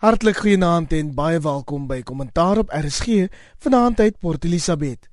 Hartlik 0.00 0.38
goeienaand 0.40 0.94
en 0.96 1.10
baie 1.12 1.36
welkom 1.44 1.82
by 1.84 1.98
Kommentaar 2.08 2.62
op 2.62 2.70
RSG 2.72 3.26
vanaand 3.60 3.98
uit 4.00 4.14
Port 4.16 4.46
Elizabeth. 4.48 5.10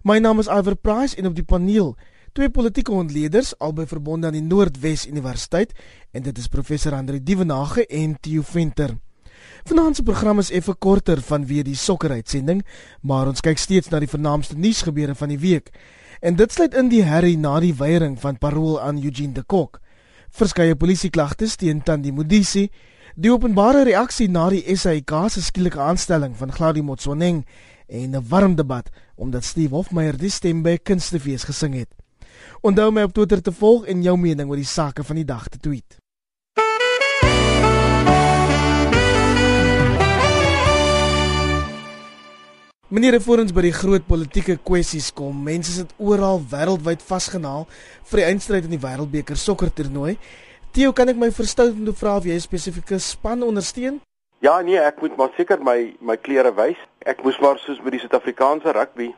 My 0.00 0.16
naam 0.16 0.38
is 0.40 0.48
Iver 0.48 0.78
Price 0.80 1.12
en 1.20 1.26
op 1.28 1.34
die 1.36 1.44
paneel 1.44 1.90
twee 2.32 2.48
politieke 2.48 2.94
ontleeders 2.96 3.50
albei 3.60 3.84
verbonde 3.90 4.30
aan 4.30 4.38
die 4.38 4.40
Noordwes 4.40 5.04
Universiteit 5.10 5.74
en 6.16 6.24
dit 6.24 6.40
is 6.40 6.48
professor 6.48 6.96
Andre 6.96 7.20
Dievenage 7.20 7.84
en 7.86 8.16
Theo 8.16 8.40
Venter. 8.40 8.94
Vanaand 9.68 10.00
se 10.00 10.02
program 10.08 10.40
is 10.40 10.48
effe 10.56 10.72
korter 10.72 11.20
vanweë 11.20 11.66
die 11.68 11.76
sokkeruitsending, 11.76 12.62
maar 13.04 13.28
ons 13.28 13.44
kyk 13.44 13.60
steeds 13.60 13.92
na 13.92 14.00
die 14.00 14.08
vernaamste 14.08 14.56
nuusgebeure 14.56 15.18
van 15.20 15.34
die 15.34 15.42
week. 15.42 15.68
En 16.24 16.40
dit 16.40 16.52
sluit 16.52 16.72
in 16.80 16.88
die 16.88 17.02
herrie 17.04 17.36
na 17.36 17.58
die 17.60 17.76
weiering 17.76 18.16
van 18.24 18.40
parol 18.40 18.80
aan 18.80 19.04
Eugene 19.04 19.36
de 19.36 19.44
Kok. 19.44 19.82
Verskeie 20.32 20.80
polisieklagtes 20.80 21.60
teen 21.60 21.84
Tandi 21.84 22.08
Modisi 22.08 22.70
Die 23.20 23.28
openbare 23.28 23.82
reaksie 23.84 24.30
na 24.32 24.46
die 24.48 24.62
SAIK 24.64 25.12
se 25.28 25.42
skielike 25.44 25.76
aanstelling 25.84 26.32
van 26.38 26.54
Gladie 26.56 26.80
Motsoneng 26.82 27.42
en 27.86 28.16
'n 28.16 28.24
warm 28.28 28.54
debat 28.56 28.88
omdat 29.14 29.44
Steve 29.44 29.74
Hofmeyer 29.74 30.16
die 30.16 30.30
stem 30.30 30.62
by 30.62 30.78
Kunstefees 30.78 31.44
gesing 31.44 31.74
het. 31.74 31.88
Onthou 32.62 32.90
my 32.90 33.02
op 33.02 33.12
Twitter 33.12 33.42
te 33.42 33.52
volg 33.52 33.84
en 33.84 34.02
jou 34.02 34.16
mening 34.16 34.48
oor 34.48 34.56
die 34.56 34.64
sake 34.64 35.04
van 35.04 35.16
die 35.16 35.24
dag 35.24 35.48
te 35.48 35.58
tweet. 35.58 35.98
Meneer, 42.88 43.20
voor 43.20 43.38
ons 43.38 43.52
by 43.52 43.60
die 43.60 43.72
groot 43.72 44.06
politieke 44.06 44.56
kwessies 44.56 45.12
kom, 45.12 45.42
mense 45.42 45.72
sit 45.72 45.92
oral 45.98 46.40
wêreldwyd 46.50 47.02
vasgenaal 47.02 47.68
vir 48.04 48.16
die 48.16 48.26
eindstryd 48.26 48.64
in 48.64 48.70
die 48.70 48.86
Wêreldbeker 48.86 49.36
sokkertoernooi. 49.36 50.16
Theo, 50.70 50.92
kan 50.94 51.10
ek 51.10 51.16
my 51.18 51.32
verstout 51.34 51.72
om 51.74 51.82
te 51.82 51.92
vra 51.98 52.12
of 52.20 52.26
jy 52.28 52.36
'n 52.38 52.42
spesifieke 52.46 52.98
span 53.02 53.42
ondersteun? 53.42 53.96
Ja, 54.38 54.60
nee, 54.60 54.78
ek 54.78 55.00
moet 55.02 55.16
maar 55.16 55.32
seker 55.36 55.58
my 55.58 55.96
my 56.00 56.16
klere 56.16 56.54
wys. 56.54 56.78
Ek 57.02 57.24
moes 57.24 57.40
maar 57.40 57.58
soos 57.58 57.80
by 57.82 57.90
die 57.90 57.98
Suid-Afrikaanse 57.98 58.70
rugby, 58.72 59.08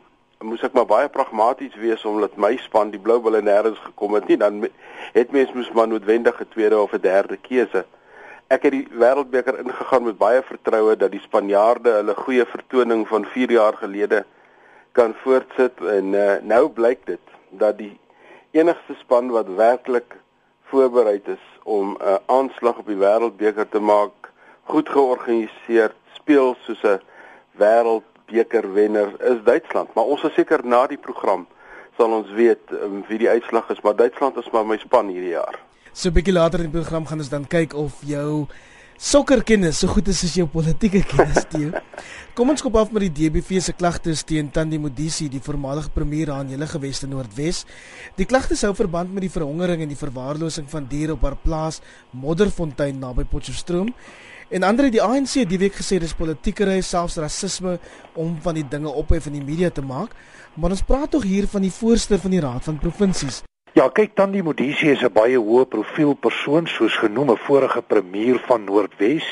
moes 0.41 0.63
ek 0.63 0.73
maar 0.73 0.87
baie 0.89 1.09
pragmaties 1.09 1.75
wees 1.75 2.05
omdat 2.05 2.37
my 2.37 2.57
span 2.57 2.89
die 2.89 2.99
Blou 2.99 3.19
Bulle 3.21 3.41
nêrens 3.41 3.77
gekom 3.85 4.15
het 4.15 4.27
nie. 4.27 4.37
Dan 4.37 4.65
het 5.13 5.31
mens 5.31 5.53
moes 5.53 5.69
maar 5.71 5.87
noodwendig 5.87 6.41
'n 6.41 6.49
tweede 6.49 6.79
of 6.81 6.93
'n 6.93 7.01
derde 7.01 7.37
keuse. 7.37 7.85
Ek 8.49 8.63
het 8.63 8.71
die 8.71 8.87
Wêreldbeker 8.89 9.59
ingegaan 9.59 10.03
met 10.03 10.17
baie 10.17 10.41
vertroue 10.41 10.97
dat 10.97 11.11
die 11.11 11.21
Spanjaarde 11.21 11.89
hulle 12.01 12.15
goeie 12.15 12.45
vertoning 12.45 13.07
van 13.07 13.25
4 13.25 13.51
jaar 13.51 13.77
gelede 13.77 14.25
kan 14.91 15.13
voortsit 15.13 15.81
en 15.81 16.13
uh, 16.13 16.41
nou 16.41 16.69
blyk 16.69 17.05
dit 17.05 17.21
dat 17.49 17.77
die 17.77 17.99
enigste 18.51 18.95
span 18.99 19.29
wat 19.29 19.47
werklik 19.47 20.22
voorberei 20.73 21.21
is 21.25 21.45
om 21.63 21.97
'n 22.01 22.19
aanslag 22.25 22.77
op 22.81 22.87
die 22.87 22.97
wêreldbeker 22.97 23.69
te 23.69 23.79
maak, 23.79 24.31
goed 24.63 24.89
georganiseer, 24.89 25.93
speel 26.13 26.55
soos 26.65 26.83
'n 26.83 27.01
wêreldbeker 27.61 28.73
wenner 28.73 29.09
is 29.21 29.43
Duitsland, 29.43 29.93
maar 29.93 30.03
ons 30.03 30.23
is 30.23 30.33
seker 30.33 30.65
na 30.65 30.87
die 30.87 30.97
program 30.97 31.47
sal 31.97 32.11
ons 32.11 32.31
weet 32.33 32.71
um, 32.71 33.03
wie 33.07 33.19
die 33.21 33.29
uitslag 33.29 33.69
is, 33.69 33.81
maar 33.81 33.95
Duitsland 33.95 34.37
is 34.37 34.49
maar 34.51 34.65
my 34.65 34.77
span 34.77 35.07
hierdie 35.07 35.35
jaar. 35.35 35.59
So 35.93 36.09
'n 36.09 36.13
bietjie 36.13 36.33
later 36.33 36.59
in 36.59 36.71
die 36.71 36.79
program 36.79 37.05
gaan 37.05 37.19
ons 37.19 37.29
dan 37.29 37.47
kyk 37.47 37.73
of 37.73 37.93
jou 38.01 38.47
sokkerkennis 38.97 39.79
so 39.81 39.87
goed 39.91 40.07
is 40.11 40.23
as 40.25 40.33
jou 40.37 40.45
politieke 40.49 41.03
kennis, 41.07 41.45
Theo. 41.51 41.71
Kom 42.33 42.49
ons 42.49 42.63
kop 42.65 42.75
af 42.81 42.91
met 42.93 43.05
die 43.05 43.11
DBV 43.29 43.61
se 43.61 43.75
klagtes 43.77 44.23
teen 44.25 44.49
Tandi 44.53 44.79
Modisi, 44.81 45.27
die 45.29 45.41
voormalige 45.43 45.91
premier 45.93 46.31
aan 46.33 46.49
julle 46.49 46.67
geweste 46.71 47.07
Noordwes. 47.07 47.63
Die 48.17 48.25
klagtes 48.25 48.65
hou 48.65 48.73
verband 48.77 49.13
met 49.13 49.27
die 49.27 49.31
verhongering 49.33 49.85
en 49.85 49.93
die 49.93 49.99
verwaarlosing 49.99 50.65
van 50.71 50.89
diere 50.89 51.13
op 51.13 51.27
haar 51.27 51.37
plaas 51.37 51.81
Modderfontein 52.11 52.97
naby 53.01 53.27
Potchefstroom. 53.29 53.93
En 54.53 54.65
ander 54.65 54.89
het 54.89 54.97
die 54.97 55.01
ANC 55.01 55.39
die 55.49 55.61
week 55.61 55.77
gesê 55.77 56.01
dis 56.01 56.17
politiekery, 56.17 56.81
selfs 56.81 57.17
rasisme 57.21 57.77
om 58.19 58.35
van 58.41 58.57
die 58.59 58.67
dinge 58.69 58.91
ophef 58.91 59.29
in 59.29 59.39
die 59.39 59.45
media 59.45 59.69
te 59.69 59.85
maak. 59.85 60.17
Maar 60.53 60.75
ons 60.75 60.85
praat 60.85 61.13
tog 61.13 61.25
hier 61.25 61.47
van 61.49 61.65
die 61.65 61.73
voorsteur 61.73 62.21
van 62.21 62.33
die 62.33 62.41
Raad 62.43 62.65
van 62.65 62.81
Provinsies. 62.81 63.43
Ja, 63.73 63.87
kyk 63.89 64.11
Tandi 64.13 64.43
Modisi 64.45 64.91
is 64.93 65.01
'n 65.01 65.09
baie 65.09 65.39
hoë 65.41 65.65
profiel 65.65 66.11
persoon 66.13 66.67
soos 66.69 66.93
genoem 67.03 67.31
'n 67.31 67.41
vorige 67.45 67.81
premier 67.81 68.37
van 68.47 68.63
Noordwes 68.63 69.25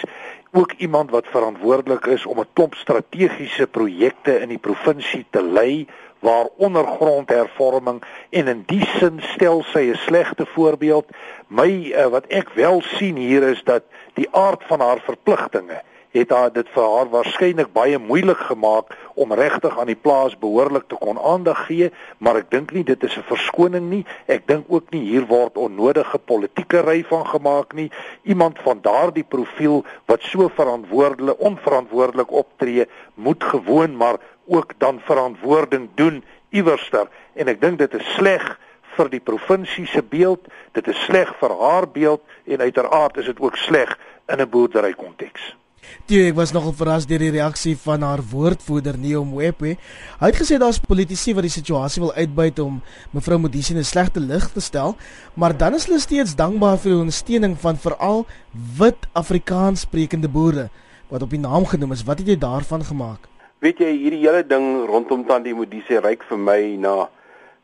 ook 0.52 0.72
iemand 0.78 1.12
wat 1.12 1.28
verantwoordelik 1.30 2.06
is 2.06 2.26
om 2.26 2.40
'n 2.40 2.50
klomp 2.54 2.74
strategiese 2.76 3.68
projekte 3.68 4.40
in 4.40 4.50
die 4.50 4.58
provinsie 4.58 5.26
te 5.30 5.44
lei 5.44 5.86
waar 6.20 6.50
ondergrondhervorming 6.58 8.02
en 8.30 8.48
in 8.48 8.64
die 8.66 8.86
sin 8.98 9.22
stel 9.22 9.64
sy 9.64 9.92
'n 9.92 9.96
slegte 9.96 10.46
voorbeeld. 10.46 11.06
My 11.48 11.70
uh, 11.94 12.08
wat 12.08 12.26
ek 12.26 12.50
wel 12.50 12.82
sien 12.82 13.16
hier 13.16 13.44
is 13.44 13.64
dat 13.64 13.84
die 14.14 14.28
aard 14.32 14.64
van 14.64 14.80
haar 14.80 15.00
verpligtinge 15.00 15.82
het 16.12 16.30
haar 16.30 16.52
dit 16.54 16.68
vir 16.74 16.88
haar 16.96 17.10
waarskynlik 17.10 17.72
baie 17.74 18.00
moeilik 18.00 18.40
gemaak 18.50 18.96
om 19.16 19.34
regtig 19.34 19.78
aan 19.80 19.88
die 19.88 20.00
plaas 20.00 20.36
behoorlik 20.40 20.88
te 20.88 20.96
kon 21.00 21.20
aandag 21.20 21.66
gee, 21.68 21.92
maar 22.20 22.42
ek 22.42 22.50
dink 22.52 22.74
nie 22.76 22.84
dit 22.84 23.04
is 23.04 23.18
'n 23.18 23.28
verskoning 23.28 23.90
nie. 23.90 24.06
Ek 24.28 24.48
dink 24.48 24.66
ook 24.68 24.92
nie 24.92 25.02
hier 25.02 25.26
word 25.26 25.58
onnodige 25.58 26.18
politieke 26.18 26.82
ry 26.82 27.04
van 27.04 27.26
gemaak 27.28 27.74
nie. 27.74 27.92
Iemand 28.24 28.60
van 28.60 28.82
daardie 28.82 29.24
profiel 29.24 29.86
wat 30.06 30.22
so 30.22 30.50
verantwoordelik 30.50 31.40
onverantwoordelik 31.40 32.32
optree, 32.32 32.88
moet 33.16 33.44
gewoon 33.44 33.98
maar 33.98 34.18
ook 34.48 34.74
dan 34.78 35.00
verantwoording 35.00 35.90
doen 35.96 36.24
iewerster 36.50 37.08
en 37.34 37.48
ek 37.48 37.62
dink 37.62 37.78
dit 37.80 37.94
is 37.94 38.14
sleg 38.16 38.60
vir 38.98 39.10
die 39.10 39.24
provinsie 39.24 39.88
se 39.88 40.04
beeld, 40.04 40.48
dit 40.76 40.88
is 40.88 41.04
sleg 41.06 41.32
vir 41.40 41.56
haar 41.62 41.88
beeld 41.88 42.22
en 42.46 42.60
uiteraard 42.60 43.18
is 43.18 43.26
dit 43.26 43.40
ook 43.40 43.58
sleg 43.58 43.98
in 44.28 44.42
'n 44.42 44.50
boerdery 44.50 44.94
konteks. 44.94 45.61
Die 46.12 46.20
ek 46.28 46.36
was 46.36 46.52
nogal 46.52 46.74
verras 46.76 47.06
deur 47.08 47.22
die 47.24 47.32
reaksie 47.32 47.74
van 47.80 48.04
haar 48.04 48.22
woordvoerder 48.32 48.98
Neo 49.00 49.24
Mwepe. 49.24 49.78
Hy 50.20 50.30
het 50.30 50.40
gesê 50.42 50.58
daar's 50.60 50.80
politici 50.84 51.34
wat 51.38 51.46
die 51.48 51.54
situasie 51.54 52.02
wil 52.04 52.12
uitbuit 52.18 52.60
om 52.60 52.82
mevrou 53.16 53.38
Modise 53.40 53.74
in 53.74 53.80
'n 53.80 53.88
slegte 53.88 54.20
lig 54.20 54.50
te 54.52 54.62
stel, 54.62 54.96
maar 55.36 55.58
dan 55.58 55.74
is 55.74 55.86
hulle 55.86 56.00
steeds 56.00 56.36
dankbaar 56.36 56.78
vir 56.78 56.92
die 56.92 57.00
ondersteuning 57.00 57.58
van 57.60 57.78
veral 57.78 58.26
wit 58.78 59.08
Afrikaans 59.14 59.82
sprekende 59.82 60.28
boere 60.28 60.70
wat 61.10 61.22
op 61.22 61.30
die 61.30 61.40
naam 61.40 61.66
genoem 61.66 61.92
is. 61.92 62.04
Wat 62.04 62.20
het 62.20 62.28
jy 62.28 62.38
daarvan 62.38 62.84
gemaak? 62.84 63.28
Weet 63.60 63.78
jy, 63.78 63.92
hierdie 63.94 64.28
hele 64.28 64.44
ding 64.48 64.86
rondom 64.88 65.26
Tandi 65.26 65.54
Modise 65.54 66.00
ryk 66.00 66.24
vir 66.24 66.38
my 66.38 66.76
na 66.78 67.10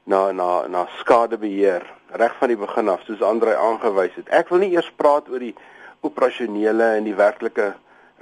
na 0.05 0.31
na 0.31 0.67
na 0.67 0.87
skadebeheer 0.99 1.83
reg 2.11 2.35
van 2.39 2.47
die 2.47 2.57
begin 2.57 2.89
af 2.89 3.01
soos 3.03 3.21
Andre 3.21 3.55
aangewys 3.57 4.15
het. 4.15 4.29
Ek 4.29 4.49
wil 4.49 4.59
nie 4.59 4.71
eers 4.75 4.91
praat 4.95 5.29
oor 5.29 5.39
die 5.39 5.55
operasionele 6.01 6.95
en 6.95 7.03
die 7.03 7.15
werklike 7.15 7.73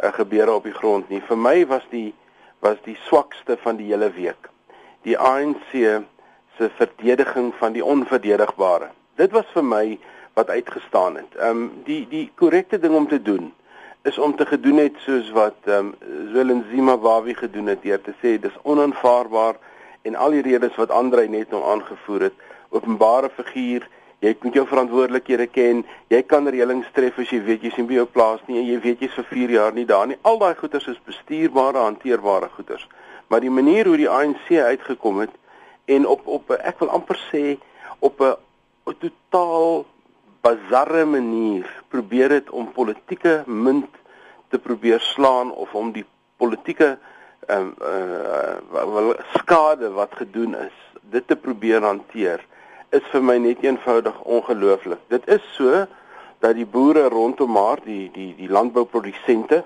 uh, 0.03 0.13
gebeure 0.13 0.53
op 0.53 0.63
die 0.63 0.73
grond 0.73 1.09
nie. 1.09 1.21
Vir 1.27 1.37
my 1.37 1.65
was 1.67 1.85
die 1.89 2.13
was 2.59 2.77
die 2.83 2.97
swakste 3.05 3.57
van 3.61 3.77
die 3.77 3.91
hele 3.91 4.09
week. 4.15 4.49
Die 5.05 5.17
ANC 5.17 5.71
se 6.57 6.69
verdediging 6.77 7.53
van 7.59 7.75
die 7.75 7.83
onverdedigbare. 7.85 8.89
Dit 9.15 9.31
was 9.31 9.45
vir 9.53 9.63
my 9.63 9.99
wat 10.33 10.49
uitgestaan 10.49 11.15
het. 11.15 11.35
Ehm 11.35 11.49
um, 11.49 11.69
die 11.85 12.07
die 12.09 12.31
korrekte 12.35 12.79
ding 12.79 12.95
om 12.95 13.07
te 13.07 13.21
doen 13.21 13.53
is 14.05 14.17
om 14.17 14.35
te 14.35 14.45
gedoen 14.45 14.77
het 14.77 14.97
soos 15.05 15.31
wat 15.31 15.55
ehm 15.65 15.93
um, 15.93 15.93
Zwelenzima 16.31 16.97
Wawi 16.97 17.33
gedoen 17.33 17.67
het 17.67 17.81
deur 17.81 18.01
te 18.01 18.13
sê 18.21 18.35
dis 18.39 18.59
onaanvaarbaar 18.63 19.55
en 20.01 20.15
al 20.15 20.35
die 20.37 20.41
redes 20.45 20.75
wat 20.75 20.91
Andrei 20.93 21.27
net 21.27 21.49
nou 21.49 21.63
aangevoer 21.65 22.27
het, 22.27 22.33
openbare 22.69 23.29
figuur 23.29 23.87
jy 24.19 24.35
moet 24.41 24.53
jou 24.53 24.65
verantwoordelikhede 24.67 25.47
ken. 25.47 25.83
Jy 26.09 26.21
kan 26.29 26.47
reëlings 26.47 26.91
tref 26.93 27.19
as 27.19 27.31
jy 27.33 27.41
weet 27.43 27.65
jy's 27.65 27.77
nie 27.77 27.87
by 27.89 27.99
jou 27.99 28.05
plaas 28.05 28.43
nie 28.47 28.59
en 28.61 28.67
jy 28.67 28.77
weet 28.83 29.01
jy's 29.01 29.17
vir 29.19 29.27
4 29.31 29.55
jaar 29.57 29.73
nie 29.73 29.85
daar 29.85 30.07
nie. 30.07 30.17
Al 30.21 30.39
daai 30.41 30.55
goeders 30.55 30.87
is 30.87 31.01
bestuurbare, 31.05 31.77
hanteerbare 31.77 32.49
goeders. 32.55 32.87
Maar 33.27 33.41
die 33.41 33.53
manier 33.53 33.87
hoe 33.89 33.97
die 33.97 34.09
ANC 34.09 34.51
uitgekom 34.51 35.19
het 35.25 35.33
en 35.85 36.07
op 36.07 36.27
op 36.27 36.51
ek 36.57 36.79
wil 36.79 36.89
amper 36.89 37.19
sê 37.31 37.57
op 37.99 38.21
'n 38.21 38.97
totaal 38.99 39.85
bizarre 40.45 41.05
manier 41.05 41.65
probeer 41.89 42.29
dit 42.29 42.49
om 42.49 42.71
politieke 42.71 43.43
munt 43.45 43.89
te 44.49 44.59
probeer 44.59 44.99
slaan 44.99 45.51
of 45.51 45.73
om 45.73 45.91
die 45.91 46.05
politieke 46.37 46.97
ehm 47.47 47.73
um, 47.81 49.05
uh, 49.05 49.09
skade 49.33 49.89
wat 49.93 50.13
gedoen 50.17 50.55
is 50.55 50.77
dit 51.13 51.27
te 51.27 51.35
probeer 51.35 51.81
hanteer 51.81 52.41
is 52.89 53.05
vir 53.11 53.23
my 53.23 53.37
net 53.37 53.63
eenvoudig 53.63 54.21
ongelooflik. 54.21 54.99
Dit 55.07 55.27
is 55.27 55.43
so 55.55 55.85
dat 56.39 56.55
die 56.55 56.65
boere 56.65 57.07
rondom 57.09 57.55
haar, 57.55 57.79
die 57.83 58.11
die 58.13 58.33
die 58.37 58.49
landbouprodusente 58.49 59.63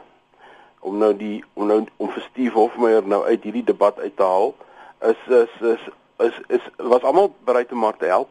om 0.80 0.98
nou 0.98 1.13
die 1.16 1.44
om 1.54 1.68
nou 1.68 1.83
om 1.98 2.12
vir 2.16 2.25
Steve 2.30 2.56
Hofmeyer 2.56 3.07
nou 3.07 3.24
uit 3.25 3.44
hierdie 3.44 3.66
debat 3.68 4.00
uit 4.00 4.16
te 4.16 4.24
haal, 4.24 4.54
is 5.00 5.24
is 5.27 5.56
is 5.62 5.88
is, 6.19 6.42
is 6.48 6.69
was 6.77 7.04
almal 7.04 7.33
bereid 7.45 7.71
om 7.71 7.83
haar 7.83 7.98
te 7.98 8.06
help. 8.06 8.30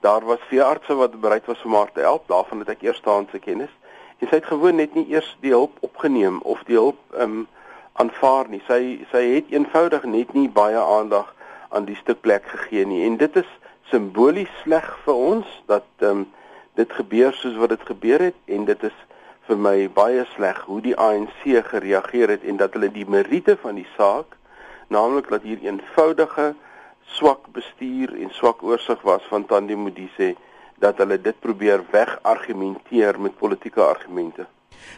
Daar 0.00 0.24
was 0.24 0.44
veeartse 0.50 0.94
wat 0.94 1.20
bereid 1.20 1.46
was 1.46 1.62
om 1.64 1.74
haar 1.74 1.92
te 1.92 2.00
help, 2.00 2.28
daarvan 2.28 2.58
het 2.58 2.68
ek 2.68 2.82
eerstehandse 2.82 3.38
kennis. 3.38 3.70
En 4.18 4.28
sy 4.28 4.34
het 4.40 4.46
gewoon 4.46 4.76
net 4.76 4.94
nie 4.94 5.06
eers 5.10 5.36
die 5.40 5.54
hulp 5.54 5.76
opgeneem 5.80 6.40
of 6.42 6.62
die 6.68 6.78
hulp 6.78 6.98
ehm 7.16 7.42
um, 7.42 7.48
aanvaar 7.92 8.48
nie. 8.48 8.62
Sy 8.66 9.04
sy 9.10 9.22
het 9.34 9.50
eenvoudig 9.52 10.04
net 10.08 10.32
nie 10.32 10.48
baie 10.48 10.80
aandag 10.80 11.34
aan 11.68 11.84
die 11.84 11.96
stuk 11.96 12.20
plek 12.20 12.46
gegee 12.48 12.86
nie. 12.86 13.02
En 13.06 13.16
dit 13.20 13.36
is 13.36 13.48
simbolies 13.90 14.52
sleg 14.62 14.86
vir 15.04 15.14
ons 15.14 15.46
dat 15.66 15.88
ehm 15.98 16.24
um, 16.24 16.30
dit 16.74 16.92
gebeur 16.96 17.34
soos 17.36 17.56
wat 17.60 17.68
dit 17.68 17.82
gebeur 17.84 18.22
het 18.30 18.36
en 18.48 18.64
dit 18.64 18.84
is 18.88 19.00
vir 19.48 19.58
my 19.60 19.76
baie 19.92 20.22
sleg 20.34 20.60
hoe 20.68 20.80
die 20.84 20.94
ANC 20.96 21.42
gereageer 21.68 22.30
het 22.36 22.46
en 22.48 22.60
dat 22.60 22.76
hulle 22.76 22.88
die 22.94 23.04
meriete 23.04 23.56
van 23.60 23.76
die 23.80 23.88
saak, 23.96 24.36
naamlik 24.88 25.28
dat 25.32 25.44
hier 25.44 25.60
eenvoudige 25.66 26.52
swak 27.18 27.50
bestuur 27.52 28.14
en 28.16 28.32
swak 28.32 28.62
oorsig 28.62 29.02
was 29.04 29.26
van 29.28 29.44
Tandi 29.50 29.76
Modise 29.76 30.32
dat 30.82 30.98
hulle 31.02 31.18
dit 31.20 31.38
probeer 31.40 31.84
wegargumenteer 31.92 33.20
met 33.20 33.36
politieke 33.38 33.82
argumente. 33.84 34.46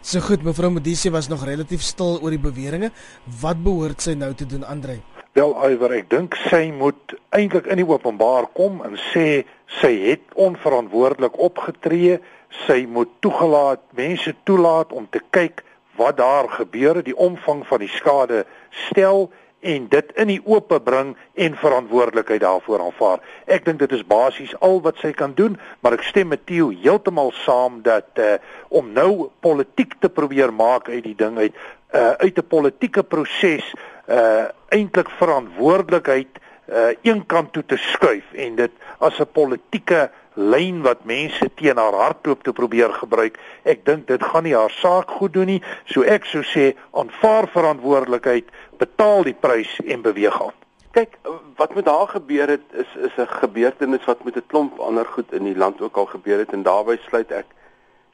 So 0.00 0.20
goed, 0.20 0.44
mevrou 0.44 0.70
Modise 0.70 1.10
was 1.10 1.28
nog 1.28 1.44
relatief 1.44 1.82
stil 1.82 2.20
oor 2.22 2.32
die 2.32 2.40
beweringe. 2.40 2.92
Wat 3.40 3.60
behoort 3.64 4.04
sy 4.04 4.14
nou 4.16 4.32
te 4.34 4.46
doen, 4.48 4.64
Andrei? 4.64 5.02
Wel, 5.34 5.50
Iwer, 5.66 5.90
ek 5.96 6.12
dink 6.12 6.36
sy 6.46 6.68
moet 6.70 7.16
eintlik 7.34 7.66
in 7.66 7.80
die 7.80 7.86
openbaar 7.88 8.46
kom 8.54 8.76
en 8.86 8.92
sê 9.10 9.42
sy 9.80 9.90
het 10.04 10.36
onverantwoordelik 10.38 11.40
opgetree. 11.42 12.20
Sy 12.68 12.84
moet 12.86 13.10
toegelaat 13.18 13.82
mense 13.98 14.30
toelaat 14.46 14.92
om 14.94 15.08
te 15.10 15.18
kyk 15.34 15.64
wat 15.98 16.20
daar 16.20 16.46
gebeur 16.52 17.00
het, 17.00 17.08
die 17.08 17.18
omvang 17.18 17.64
van 17.66 17.82
die 17.82 17.90
skade 17.90 18.44
stel 18.86 19.26
en 19.66 19.88
dit 19.90 20.12
in 20.22 20.30
die 20.30 20.38
oop 20.46 20.70
bring 20.86 21.16
en 21.34 21.58
verantwoordelikheid 21.58 22.44
daarvoor 22.44 22.84
aanvaar. 22.84 23.24
Ek 23.50 23.66
dink 23.66 23.80
dit 23.82 23.96
is 23.96 24.04
basies 24.06 24.54
al 24.62 24.78
wat 24.86 25.02
sy 25.02 25.10
kan 25.18 25.34
doen, 25.34 25.56
maar 25.82 25.96
ek 25.98 26.06
stem 26.06 26.30
met 26.30 26.44
Theo 26.46 26.68
heeltemal 26.70 27.34
saam 27.42 27.80
dat 27.82 28.22
uh 28.22 28.36
om 28.70 28.94
nou 28.94 29.32
politiek 29.42 29.98
te 29.98 30.12
probeer 30.14 30.54
maak 30.54 30.86
uit 30.94 31.02
die 31.08 31.18
ding 31.18 31.42
uit 31.42 31.58
uh 31.90 32.14
uit 32.22 32.38
'n 32.38 32.46
politieke 32.54 33.02
proses 33.02 33.66
uh 34.08 34.44
eintlik 34.68 35.10
verantwoordelikheid 35.10 36.40
uh 36.68 36.92
een 37.02 37.26
kant 37.26 37.52
toe 37.52 37.64
te 37.66 37.76
skuif 37.76 38.32
en 38.32 38.56
dit 38.56 38.72
as 38.98 39.18
'n 39.20 39.32
politieke 39.32 40.10
lyn 40.34 40.82
wat 40.82 41.04
mense 41.04 41.50
teen 41.54 41.76
haar 41.78 41.94
hardloop 41.94 42.42
te 42.42 42.52
probeer 42.52 42.92
gebruik. 42.92 43.38
Ek 43.62 43.84
dink 43.86 44.06
dit 44.06 44.22
gaan 44.22 44.42
nie 44.42 44.54
haar 44.54 44.70
saak 44.70 45.10
goed 45.10 45.32
doen 45.32 45.46
nie. 45.46 45.62
So 45.84 46.02
ek 46.02 46.24
sou 46.24 46.42
sê 46.42 46.74
aanvaar 46.90 47.48
verantwoordelikheid, 47.54 48.50
betaal 48.78 49.22
die 49.30 49.36
prys 49.38 49.78
en 49.86 50.02
beweeg 50.02 50.42
aan. 50.42 50.54
Kyk, 50.94 51.18
wat 51.58 51.74
met 51.74 51.86
haar 51.90 52.08
gebeur 52.08 52.48
het 52.48 52.66
is 52.72 52.90
is 52.96 53.16
'n 53.18 53.26
gebeurtenis 53.26 54.04
wat 54.04 54.24
met 54.24 54.36
'n 54.36 54.46
klomp 54.46 54.78
ander 54.78 55.06
goed 55.06 55.32
in 55.32 55.44
die 55.44 55.56
land 55.56 55.80
ook 55.80 55.96
al 55.96 56.06
gebeur 56.06 56.38
het 56.38 56.52
en 56.52 56.62
daarbey 56.62 56.98
sluit 57.08 57.30
ek 57.32 57.46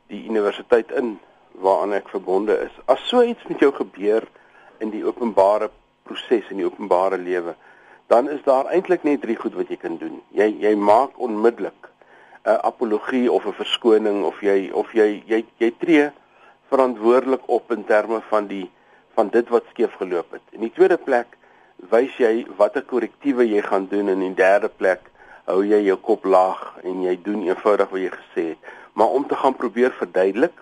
die 0.06 0.24
universiteit 0.24 0.90
in 0.92 1.18
waaraan 1.52 1.92
ek 1.92 2.08
verbonde 2.08 2.60
is. 2.60 2.72
As 2.86 3.08
so 3.08 3.22
iets 3.22 3.44
met 3.48 3.58
jou 3.58 3.72
gebeur 3.72 4.22
in 4.80 4.90
die 4.90 5.04
openbare 5.04 5.70
proses 6.08 6.48
in 6.50 6.62
die 6.62 6.66
openbare 6.66 7.18
lewe, 7.18 7.54
dan 8.10 8.28
is 8.28 8.42
daar 8.42 8.66
eintlik 8.74 9.04
net 9.06 9.22
drie 9.22 9.36
goed 9.38 9.54
wat 9.54 9.70
jy 9.70 9.78
kan 9.78 9.96
doen. 10.00 10.18
Jy 10.34 10.48
jy 10.64 10.74
maak 10.74 11.14
onmiddellik 11.16 11.90
'n 12.44 12.58
apologie 12.70 13.30
of 13.32 13.46
'n 13.46 13.52
verskoning 13.52 14.24
of 14.24 14.40
jy 14.40 14.70
of 14.72 14.92
jy 14.92 15.22
jy 15.26 15.44
jy 15.58 15.70
tree 15.78 16.10
verantwoordelik 16.70 17.42
op 17.46 17.70
in 17.70 17.84
terme 17.84 18.20
van 18.28 18.46
die 18.46 18.70
van 19.14 19.28
dit 19.28 19.48
wat 19.48 19.64
skeef 19.70 19.94
geloop 20.00 20.32
het. 20.32 20.42
In 20.50 20.60
die 20.60 20.72
tweede 20.72 20.96
plek 20.96 21.36
wys 21.90 22.16
jy 22.16 22.46
watter 22.56 22.82
korrektiewe 22.82 23.46
jy 23.48 23.62
gaan 23.62 23.86
doen 23.90 24.08
en 24.08 24.20
in 24.20 24.34
die 24.34 24.42
derde 24.42 24.68
plek 24.68 25.10
hou 25.44 25.62
jy 25.66 25.82
jou 25.84 25.96
kop 25.96 26.24
laag 26.24 26.62
en 26.84 27.02
jy 27.02 27.16
doen 27.22 27.46
eenvoudig 27.46 27.90
wat 27.90 28.00
jy 28.00 28.10
gesê 28.14 28.44
het. 28.52 28.72
Maar 28.92 29.14
om 29.18 29.26
te 29.26 29.36
gaan 29.36 29.56
probeer 29.56 29.92
verduidelik, 29.98 30.54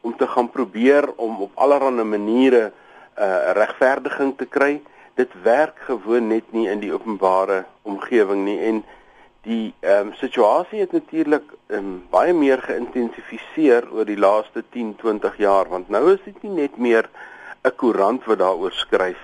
om 0.00 0.16
te 0.16 0.26
gaan 0.26 0.50
probeer 0.50 1.12
om 1.16 1.40
op 1.46 1.50
allerlei 1.54 2.04
maniere 2.04 2.72
uh, 3.18 3.52
regverdiging 3.58 4.36
te 4.36 4.46
kry, 4.46 4.80
dit 5.14 5.30
werk 5.42 5.78
gewoon 5.86 6.28
net 6.28 6.52
nie 6.52 6.68
in 6.68 6.80
die 6.80 6.92
openbare 6.92 7.64
omgewing 7.82 8.44
nie 8.44 8.58
en 8.60 8.84
Die 9.42 9.74
ehm 9.80 10.06
um, 10.06 10.10
situasie 10.14 10.80
het 10.80 10.92
natuurlik 10.92 11.42
um, 11.66 12.04
baie 12.10 12.32
meer 12.32 12.60
geïntensifiseer 12.62 13.88
oor 13.90 14.06
die 14.06 14.18
laaste 14.18 14.62
10, 14.70 14.92
20 15.00 15.40
jaar 15.42 15.66
want 15.68 15.88
nou 15.90 16.02
is 16.12 16.20
dit 16.24 16.36
nie 16.46 16.52
net 16.60 16.76
meer 16.78 17.08
'n 17.66 17.74
koerant 17.76 18.24
wat 18.30 18.38
daaroor 18.38 18.72
skryf 18.72 19.18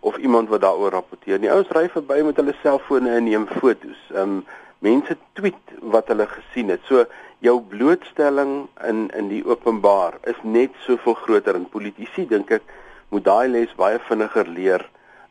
of 0.00 0.16
iemand 0.16 0.48
wat 0.48 0.60
daaroor 0.60 0.96
rapporteer 0.96 1.38
nie. 1.38 1.52
Ouens 1.52 1.74
ry 1.76 1.84
verby 1.88 2.22
met 2.24 2.40
hulle 2.40 2.54
selfone 2.62 3.12
en 3.12 3.24
neem 3.24 3.46
foto's. 3.60 4.00
Ehm 4.14 4.22
um, 4.22 4.46
mense 4.78 5.16
tweet 5.32 5.76
wat 5.80 6.08
hulle 6.08 6.26
gesien 6.26 6.68
het. 6.68 6.80
So 6.88 7.04
jou 7.38 7.60
blootstelling 7.60 8.68
in 8.88 9.10
in 9.20 9.28
die 9.28 9.44
openbaar 9.44 10.16
is 10.22 10.40
net 10.42 10.70
soveel 10.86 11.14
groter 11.14 11.54
en 11.54 11.68
politici 11.68 12.26
dink 12.26 12.50
ek 12.50 12.62
moet 13.08 13.24
daai 13.24 13.48
les 13.48 13.74
baie 13.76 13.98
vinniger 14.08 14.48
leer 14.48 14.90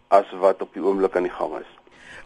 as 0.10 0.26
wat 0.42 0.62
op 0.62 0.74
die 0.74 0.84
oomblik 0.84 1.16
aan 1.16 1.28
die 1.28 1.38
gang 1.40 1.60
is. 1.60 1.78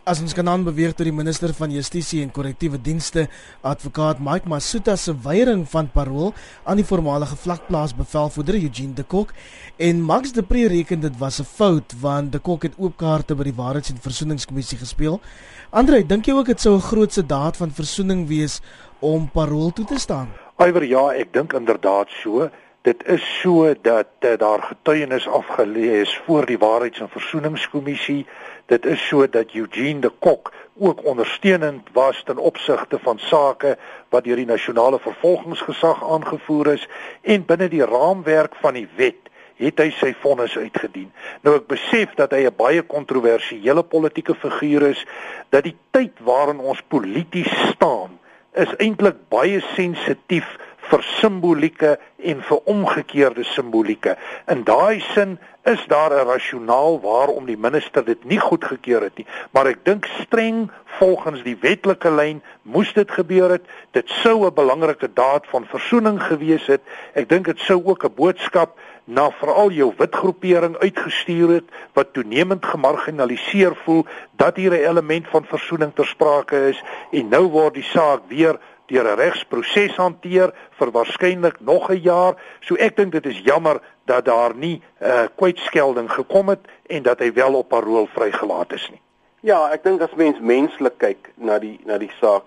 As 0.01 0.17
ons 0.17 0.33
kan 0.33 0.47
aanbeweeg 0.49 0.95
tot 0.97 1.05
die 1.05 1.13
minister 1.13 1.51
van 1.53 1.69
Justisie 1.69 2.23
en 2.23 2.31
Korrektiewe 2.33 2.79
Dienste, 2.81 3.27
advokaat 3.61 4.17
Mike 4.17 4.49
Masuta 4.49 4.95
se 4.97 5.13
weiering 5.13 5.61
van 5.69 5.91
parol 5.93 6.33
aan 6.65 6.81
die 6.81 6.85
voormalige 6.85 7.37
vlakplaas 7.37 7.93
bevelvoerder 7.93 8.57
Eugene 8.57 8.97
de 8.97 9.05
Kok 9.05 9.35
en 9.77 10.01
Max 10.01 10.33
de 10.33 10.41
Pre 10.41 10.65
reken 10.73 11.05
dit 11.05 11.19
was 11.21 11.37
'n 11.39 11.45
fout 11.45 11.93
want 12.01 12.31
de 12.31 12.39
Kok 12.39 12.63
het 12.63 12.79
oop 12.79 12.97
kaarte 12.97 13.35
by 13.35 13.43
die 13.43 13.53
Waarheids- 13.53 13.91
en 13.91 14.01
Versoeningskommissie 14.01 14.77
gespeel. 14.77 15.21
Andre, 15.69 16.03
dink 16.03 16.25
jy 16.25 16.33
ook 16.33 16.47
dit 16.47 16.61
sou 16.61 16.75
'n 16.75 16.81
grootse 16.81 17.25
daad 17.25 17.57
van 17.57 17.71
versoening 17.71 18.27
wees 18.27 18.61
om 18.99 19.29
parol 19.29 19.71
toe 19.71 19.85
te 19.85 19.99
staan? 19.99 20.29
Iwer 20.57 20.83
ja, 20.83 21.13
ek 21.13 21.33
dink 21.33 21.53
inderdaad 21.53 22.09
so. 22.09 22.49
Dit 22.81 23.07
is 23.07 23.39
so 23.41 23.73
dat 23.81 24.07
uh, 24.19 24.37
daar 24.37 24.61
getuienis 24.61 25.27
afgelê 25.27 26.01
is 26.01 26.21
voor 26.25 26.45
die 26.45 26.57
Waarheids- 26.57 26.99
en 26.99 27.09
Versoeningskommissie 27.09 28.25
Dit 28.71 28.85
is 28.85 29.07
so 29.07 29.29
dat 29.29 29.51
Eugene 29.53 29.99
de 29.99 30.11
Kok 30.19 30.51
ook 30.79 31.05
ondersteunend 31.05 31.89
was 31.91 32.23
ten 32.23 32.37
opsigte 32.37 32.99
van 32.99 33.19
sake 33.19 33.77
wat 34.09 34.23
deur 34.23 34.39
die 34.39 34.45
nasionale 34.45 34.99
vervolgingsgesag 34.99 36.03
aangevoer 36.09 36.67
is 36.77 36.85
en 37.21 37.43
binne 37.45 37.67
die 37.67 37.83
raamwerk 37.85 38.55
van 38.63 38.79
die 38.79 38.87
wet 38.95 39.27
het 39.59 39.83
hy 39.83 39.89
sy 39.93 40.13
vonnis 40.21 40.55
uitgedien. 40.55 41.11
Nou 41.43 41.57
ek 41.59 41.67
besef 41.67 42.15
dat 42.15 42.31
hy 42.31 42.47
'n 42.47 42.55
baie 42.55 42.81
kontroversiële 42.81 43.83
politieke 43.83 44.35
figuur 44.39 44.87
is, 44.95 45.03
dat 45.49 45.67
die 45.67 45.75
tyd 45.91 46.23
waarin 46.23 46.63
ons 46.63 46.81
polities 46.87 47.51
staan 47.75 48.15
is 48.55 48.71
eintlik 48.77 49.19
baie 49.29 49.59
sensitief 49.75 50.47
vir 50.91 51.03
simbolieke 51.21 51.95
en 52.31 52.43
vir 52.43 52.59
omgekeerde 52.69 53.45
simbolieke. 53.47 54.17
In 54.51 54.65
daai 54.67 54.99
sin 55.13 55.37
is 55.63 55.85
daar 55.87 56.11
'n 56.11 56.27
rasionaal 56.27 56.99
waarom 57.01 57.45
die 57.45 57.57
minister 57.57 58.05
dit 58.05 58.23
nie 58.25 58.39
goedgekeur 58.39 59.01
het 59.01 59.17
nie, 59.17 59.27
maar 59.51 59.67
ek 59.67 59.85
dink 59.85 60.05
streng 60.05 60.71
volgens 60.99 61.43
die 61.43 61.57
wetlike 61.61 62.11
lyn 62.11 62.41
moes 62.61 62.93
dit 62.93 63.11
gebeur 63.11 63.49
het. 63.49 63.65
Dit 63.91 64.09
sou 64.09 64.45
'n 64.45 64.53
belangrike 64.53 65.13
daad 65.13 65.47
van 65.47 65.65
versoening 65.65 66.21
gewees 66.23 66.67
het. 66.67 66.81
Ek 67.13 67.29
dink 67.29 67.45
dit 67.45 67.59
sou 67.59 67.81
ook 67.85 68.03
'n 68.03 68.15
boodskap 68.15 68.77
na 69.05 69.31
veral 69.31 69.71
jou 69.71 69.93
wit 69.97 70.15
groepering 70.15 70.75
uitgestuur 70.77 71.49
het 71.49 71.71
wat 71.93 72.13
toenemend 72.13 72.65
gemarginaliseer 72.65 73.75
voel 73.83 74.05
dat 74.35 74.55
hier 74.55 74.71
'n 74.71 74.87
element 74.89 75.27
van 75.27 75.43
versoening 75.45 75.91
ter 75.95 76.05
sprake 76.05 76.67
is 76.69 76.83
en 77.11 77.29
nou 77.29 77.45
word 77.47 77.73
die 77.73 77.83
saak 77.83 78.21
weer 78.27 78.59
deur 78.91 79.07
'n 79.07 79.19
regsproses 79.19 79.95
hanteer 79.95 80.53
vir 80.79 80.91
waarskynlik 80.91 81.59
nog 81.59 81.89
'n 81.89 82.01
jaar. 82.01 82.35
So 82.59 82.75
ek 82.75 82.95
dink 82.95 83.11
dit 83.11 83.25
is 83.25 83.39
jammer 83.39 83.81
dat 84.05 84.25
daar 84.25 84.55
nie 84.55 84.81
'n 84.99 85.05
uh, 85.05 85.27
kwytskelding 85.35 86.11
gekom 86.11 86.49
het 86.49 86.59
en 86.87 87.03
dat 87.03 87.19
hy 87.19 87.33
wel 87.33 87.53
op 87.53 87.69
parol 87.69 88.07
vrygelaat 88.07 88.73
is 88.73 88.89
nie. 88.89 89.01
Ja, 89.41 89.71
ek 89.71 89.83
dink 89.83 90.01
as 90.01 90.13
mens 90.15 90.39
menslik 90.39 90.97
kyk 90.97 91.31
na 91.35 91.59
die 91.59 91.79
na 91.85 91.97
die 91.97 92.11
saak 92.19 92.43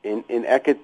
en 0.00 0.24
en 0.26 0.44
ek 0.44 0.66
het 0.66 0.78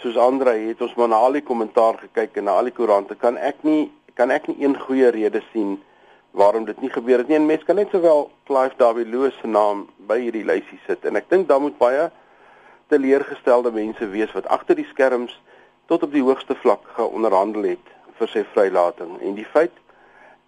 soos 0.00 0.16
Andre 0.16 0.50
het 0.50 0.80
ons 0.80 0.94
maar 0.94 1.08
na 1.08 1.16
al 1.16 1.32
die 1.32 1.42
kommentaar 1.42 1.98
gekyk 1.98 2.36
en 2.36 2.44
na 2.44 2.50
al 2.50 2.70
die 2.70 2.76
koerante 2.76 3.14
kan 3.14 3.36
ek 3.36 3.56
nie 3.62 3.90
kan 4.14 4.30
ek 4.30 4.46
nie 4.46 4.56
een 4.64 4.76
goeie 4.78 5.10
rede 5.10 5.42
sien 5.52 5.80
waarom 6.30 6.64
dit 6.64 6.80
nie 6.80 6.90
gebeur 6.90 7.18
het 7.18 7.28
nie. 7.28 7.36
En 7.36 7.46
mense 7.46 7.64
kan 7.64 7.76
net 7.76 7.90
sowel 7.90 8.30
Clive 8.46 8.76
Darby 8.76 9.02
Lewis 9.02 9.34
se 9.40 9.46
naam 9.46 9.88
by 10.06 10.20
hierdie 10.20 10.44
lysie 10.44 10.78
sit 10.86 11.04
en 11.04 11.16
ek 11.16 11.30
dink 11.30 11.48
dan 11.48 11.62
moet 11.62 11.78
baie 11.78 12.10
teleurgestelde 12.90 13.72
mense 13.72 14.08
wees 14.12 14.32
wat 14.36 14.48
agter 14.50 14.78
die 14.78 14.88
skerms 14.90 15.36
tot 15.90 16.02
op 16.06 16.12
die 16.12 16.22
hoogste 16.26 16.54
vlak 16.62 16.84
geonderhandel 16.98 17.72
het 17.72 17.94
vir 18.18 18.28
sy 18.28 18.44
vrylating. 18.52 19.16
En 19.24 19.34
die 19.38 19.46
feit 19.46 19.74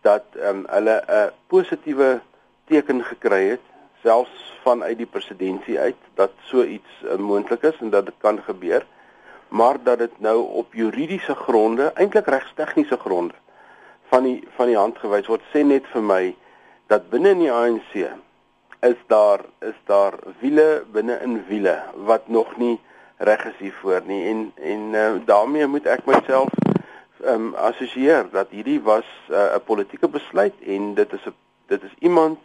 dat 0.02 0.26
um, 0.38 0.64
hulle 0.70 1.02
'n 1.06 1.30
positiewe 1.46 2.20
teken 2.70 3.04
gekry 3.04 3.42
het 3.54 3.66
selfs 4.02 4.58
vanuit 4.62 4.98
die 4.98 5.06
presidentskap 5.06 5.76
uit 5.76 6.00
dat 6.14 6.34
so 6.50 6.62
iets 6.62 6.90
uh, 7.04 7.14
moontlik 7.16 7.62
is 7.62 7.78
en 7.80 7.90
dat 7.90 8.06
dit 8.06 8.18
kan 8.18 8.42
gebeur 8.42 8.86
maar 9.48 9.76
dat 9.82 9.98
dit 9.98 10.20
nou 10.20 10.38
op 10.62 10.74
juridiese 10.74 11.34
gronde 11.34 11.90
eintlik 11.94 12.26
regstegniese 12.26 12.96
gronde 12.96 13.34
van 14.10 14.22
die 14.22 14.48
van 14.56 14.66
die 14.66 14.76
hand 14.76 14.98
gewys 14.98 15.28
word 15.30 15.44
sê 15.52 15.62
net 15.66 15.86
vir 15.94 16.02
my 16.02 16.22
dat 16.92 17.10
binne 17.10 17.34
in 17.36 17.44
die 17.44 17.52
ANC 17.52 17.92
is 18.82 18.98
daar 19.06 19.40
is 19.58 19.78
daar 19.84 20.14
wiele 20.40 20.84
binne 20.92 21.18
in 21.22 21.44
wiele 21.46 21.82
wat 21.94 22.28
nog 22.28 22.56
nie 22.56 22.80
reg 23.16 23.44
is 23.44 23.58
hiervoor 23.58 24.02
nie. 24.06 24.24
En 24.26 24.52
en 24.54 24.80
uh, 24.92 25.12
daarmee 25.24 25.66
moet 25.66 25.86
ek 25.86 26.06
myself 26.06 26.50
um, 27.24 27.52
assosieer 27.54 28.26
dat 28.32 28.50
hierdie 28.50 28.80
was 28.82 29.06
eh, 29.30 29.36
'n 29.36 29.54
uh, 29.54 29.62
politieke 29.64 30.08
besluit 30.08 30.54
en 30.66 30.94
dit 30.94 31.12
is 31.12 31.26
'n 31.26 31.34
dit 31.66 31.82
is 31.82 31.94
iemand 31.98 32.38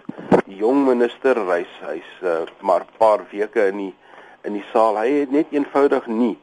die 0.46 0.56
jong 0.56 0.86
minister 0.86 1.34
reis 1.46 1.74
hy's 1.82 2.12
uh, 2.24 2.46
maar 2.62 2.86
paar 2.98 3.26
weke 3.32 3.66
in 3.68 3.78
die 3.78 3.96
in 4.44 4.54
die 4.54 4.66
saal. 4.72 4.98
Hy 4.98 5.10
het 5.12 5.32
net 5.32 5.50
eenvoudig 5.52 6.06
nie 6.08 6.38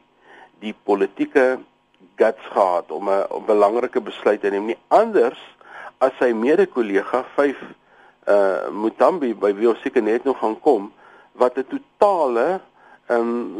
die 0.59 0.75
politieke 0.83 1.59
guts 2.15 2.45
gehad 2.51 2.91
om 2.91 3.09
'n 3.09 3.45
belangrike 3.45 4.01
besluit 4.01 4.41
te 4.41 4.49
neem 4.49 4.65
nie. 4.65 4.77
Anders 4.87 5.39
as 5.97 6.11
sy 6.19 6.33
mede-kollega 6.33 7.23
5 7.35 7.55
uh 8.27 8.69
Mutambi 8.71 9.33
by 9.35 9.53
wie 9.53 9.69
ons 9.69 9.81
seker 9.81 10.03
net 10.03 10.23
nog 10.23 10.39
gaan 10.39 10.59
kom 10.59 10.91
wat 11.31 11.57
'n 11.57 11.67
totale 11.69 12.61
um 13.09 13.55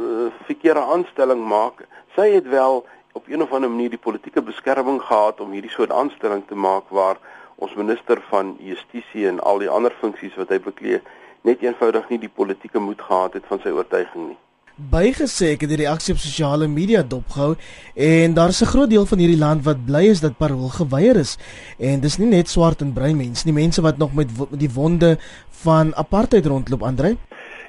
verkeerde 0.46 0.82
aanstelling 0.82 1.46
maak. 1.48 1.86
Sy 2.16 2.32
het 2.32 2.48
wel 2.48 2.86
op 3.14 3.28
een 3.28 3.42
of 3.42 3.52
ander 3.52 3.70
manier 3.70 3.90
die 3.90 4.06
politieke 4.08 4.42
beskerming 4.42 5.02
gehad 5.02 5.40
om 5.40 5.52
hierdie 5.52 5.72
soort 5.72 5.92
aanstelling 5.92 6.44
te 6.48 6.56
maak 6.56 6.90
waar 6.90 7.18
ons 7.56 7.74
minister 7.74 8.22
van 8.30 8.56
justisie 8.60 9.28
en 9.28 9.40
al 9.40 9.58
die 9.58 9.70
ander 9.70 9.94
funksies 10.00 10.36
wat 10.36 10.50
hy 10.50 10.60
beklee 10.60 11.02
net 11.42 11.62
eenvoudig 11.62 12.10
nie 12.10 12.20
die 12.20 12.36
politieke 12.42 12.80
moed 12.80 13.02
gehad 13.02 13.34
het 13.34 13.46
van 13.48 13.62
sy 13.64 13.72
oortuiging 13.72 14.28
nie 14.28 14.40
bygesê 14.75 15.53
ek 15.55 15.62
het 15.63 15.70
die 15.72 15.77
reaksie 15.86 16.12
op 16.12 16.20
sosiale 16.20 16.67
media 16.67 17.00
dopgehou 17.00 17.55
en 17.96 18.34
daar's 18.36 18.62
'n 18.62 18.67
groot 18.67 18.89
deel 18.89 19.05
van 19.05 19.20
hierdie 19.20 19.39
land 19.39 19.63
wat 19.63 19.86
bly 19.86 20.03
is 20.12 20.20
dat 20.20 20.38
parol 20.38 20.67
geweier 20.67 21.15
is 21.15 21.38
en 21.79 22.00
dis 22.00 22.17
nie 22.17 22.27
net 22.27 22.50
swart 22.50 22.82
en 22.82 22.94
bruin 22.94 23.15
mense 23.15 23.46
nie 23.46 23.53
mense 23.53 23.82
wat 23.82 23.98
nog 23.98 24.13
met 24.13 24.27
die 24.51 24.70
wonde 24.70 25.17
van 25.63 25.96
apartheid 25.96 26.46
rondloop 26.46 26.84
Andre 26.84 27.15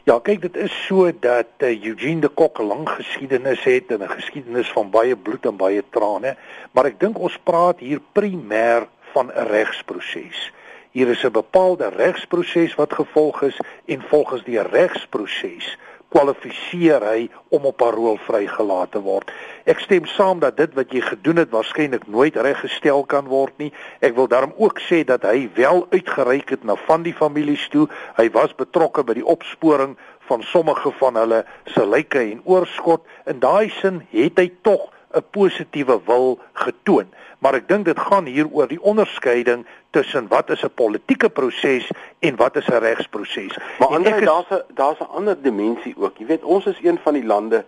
Ja, 0.05 0.19
kyk, 0.23 0.43
dit 0.43 0.57
is 0.57 0.87
so 0.87 1.11
dat 1.21 1.47
uh, 1.59 1.85
Eugene 1.85 2.21
de 2.21 2.29
Kok 2.29 2.59
'n 2.59 2.67
lang 2.67 2.89
geskiedenis 2.89 3.65
het 3.65 3.91
en 3.91 4.03
'n 4.03 4.09
geskiedenis 4.09 4.73
van 4.73 4.91
baie 4.91 5.17
bloed 5.17 5.47
en 5.47 5.57
baie 5.57 5.83
trane, 5.91 6.37
maar 6.73 6.87
ek 6.87 7.01
dink 7.01 7.19
ons 7.19 7.39
praat 7.43 7.79
hier 7.79 8.01
primêr 8.13 8.87
van 9.13 9.27
'n 9.35 9.47
regsproses. 9.47 10.53
Hier 10.91 11.09
is 11.09 11.25
'n 11.25 11.33
bepaalde 11.33 11.89
regsproses 11.89 12.75
wat 12.75 12.93
gevolg 12.93 13.43
is 13.43 13.59
en 13.85 14.03
volgens 14.03 14.45
die 14.45 14.63
regsproses 14.63 15.77
kwalifiseer 16.15 17.05
hy 17.05 17.29
om 17.55 17.67
op 17.69 17.77
parol 17.83 18.19
vrygelaat 18.27 18.93
te 18.95 19.03
word. 19.03 19.31
Ek 19.67 19.81
stem 19.83 20.07
saam 20.07 20.41
dat 20.43 20.57
dit 20.57 20.75
wat 20.79 20.93
jy 20.95 21.03
gedoen 21.05 21.43
het 21.43 21.53
waarskynlik 21.55 22.07
nooit 22.07 22.37
reggestel 22.37 23.05
kan 23.11 23.27
word 23.31 23.57
nie. 23.59 23.73
Ek 24.01 24.15
wil 24.17 24.29
daarom 24.31 24.55
ook 24.57 24.81
sê 24.87 25.03
dat 25.05 25.27
hy 25.27 25.49
wel 25.59 25.87
uitgereik 25.91 26.55
het 26.55 26.65
na 26.65 26.79
van 26.87 27.03
die 27.07 27.15
families 27.15 27.69
toe. 27.73 27.89
Hy 28.17 28.31
was 28.37 28.55
betrokke 28.55 29.05
by 29.05 29.19
die 29.19 29.27
opsporing 29.27 29.97
van 30.27 30.43
sommige 30.43 30.91
van 30.99 31.19
hulle 31.19 31.45
se 31.75 31.87
lyke 31.87 32.23
en 32.23 32.43
oorskot. 32.45 33.07
In 33.27 33.43
daai 33.43 33.71
sin 33.81 34.03
het 34.15 34.39
hy 34.39 34.51
tog 34.63 34.93
'n 35.17 35.25
positiewe 35.31 36.01
wil 36.05 36.39
getoon. 36.53 37.09
Maar 37.39 37.55
ek 37.55 37.69
dink 37.69 37.85
dit 37.85 37.99
gaan 37.99 38.25
hier 38.25 38.49
oor 38.53 38.69
die 38.69 38.83
onderskeiding 38.83 39.67
tussen 39.91 40.29
wat 40.29 40.51
is 40.51 40.63
'n 40.63 40.75
politieke 40.75 41.29
proses 41.29 41.91
en 42.19 42.37
wat 42.37 42.57
is 42.57 42.69
'n 42.69 42.79
regsproses. 42.79 43.59
Maar 43.79 43.89
ander 43.89 44.17
is... 44.17 44.25
daar's 44.25 44.51
'n 44.51 44.63
daar's 44.75 45.01
'n 45.01 45.11
ander 45.19 45.43
dimensie 45.43 45.95
ook. 45.99 46.17
Jy 46.19 46.27
weet, 46.27 46.45
ons 46.45 46.67
is 46.67 46.79
een 46.83 46.99
van 47.03 47.13
die 47.13 47.25
lande, 47.25 47.65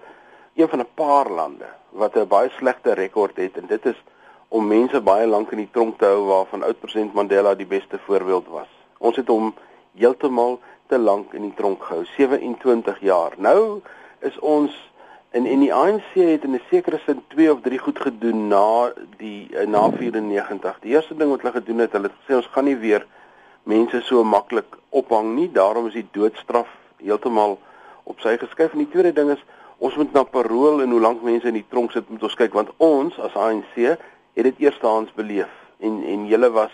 een 0.55 0.69
van 0.69 0.79
'n 0.79 0.95
paar 0.95 1.29
lande 1.31 1.67
wat 1.91 2.17
'n 2.17 2.27
baie 2.29 2.51
slegte 2.57 2.93
rekord 2.93 3.37
het 3.37 3.57
en 3.57 3.67
dit 3.67 3.87
is 3.87 4.03
om 4.49 4.67
mense 4.67 5.01
baie 5.01 5.27
lank 5.27 5.51
in 5.51 5.59
die 5.59 5.71
tronk 5.73 5.99
te 5.99 6.05
hou 6.05 6.25
waarvan 6.25 6.63
oud-president 6.63 7.15
Mandela 7.15 7.55
die 7.55 7.67
beste 7.67 7.99
voorbeeld 7.99 8.47
was. 8.49 8.69
Ons 8.99 9.17
het 9.17 9.29
hom 9.29 9.55
heeltemal 9.95 10.61
te 10.87 10.99
lank 10.99 11.33
in 11.33 11.43
die 11.43 11.55
tronk 11.55 11.83
gehou, 11.83 12.05
27 12.17 13.01
jaar. 13.01 13.33
Nou 13.37 13.81
is 14.19 14.39
ons 14.39 14.88
En 15.31 15.47
en 15.47 15.61
die 15.61 15.75
ANC 15.75 16.15
het 16.15 16.45
in 16.45 16.55
'n 16.55 16.61
sekere 16.71 16.99
sin 17.05 17.23
2 17.29 17.53
of 17.53 17.61
3 17.61 17.79
goed 17.79 18.01
gedoen 18.01 18.49
na 18.49 18.93
die 19.17 19.49
eh, 19.57 19.67
na 19.67 19.91
94. 19.91 20.79
Die 20.81 20.91
eerste 20.91 21.17
ding 21.17 21.31
wat 21.31 21.41
hulle 21.41 21.53
gedoen 21.53 21.79
het, 21.79 21.93
hulle 21.93 22.09
het 22.09 22.17
gesê 22.21 22.35
ons 22.37 22.47
gaan 22.47 22.65
nie 22.65 22.77
weer 22.77 23.07
mense 23.63 24.01
so 24.01 24.25
maklik 24.25 24.79
ophang 24.89 25.35
nie. 25.35 25.53
Daarom 25.53 25.87
is 25.87 25.93
die 25.93 26.09
doodstraf 26.11 26.69
heeltemal 26.97 27.59
op 28.03 28.21
sy 28.21 28.37
geskuif. 28.37 28.73
En 28.73 28.79
die 28.79 28.89
tweede 28.89 29.13
ding 29.13 29.31
is 29.31 29.45
ons 29.79 29.97
moet 29.97 30.13
na 30.13 30.23
parol 30.23 30.83
en 30.83 30.91
hoe 30.91 31.01
lank 31.01 31.23
mense 31.23 31.47
in 31.47 31.55
die 31.55 31.67
tronk 31.69 31.93
sit 31.93 32.09
moet 32.09 32.23
ons 32.23 32.35
kyk 32.35 32.53
want 32.53 32.71
ons 32.77 33.19
as 33.19 33.35
ANC 33.35 33.75
het 33.77 34.45
dit 34.47 34.59
eerstehands 34.59 35.13
beleef 35.15 35.53
en 35.79 36.03
en 36.05 36.27
julle 36.27 36.51
was 36.51 36.73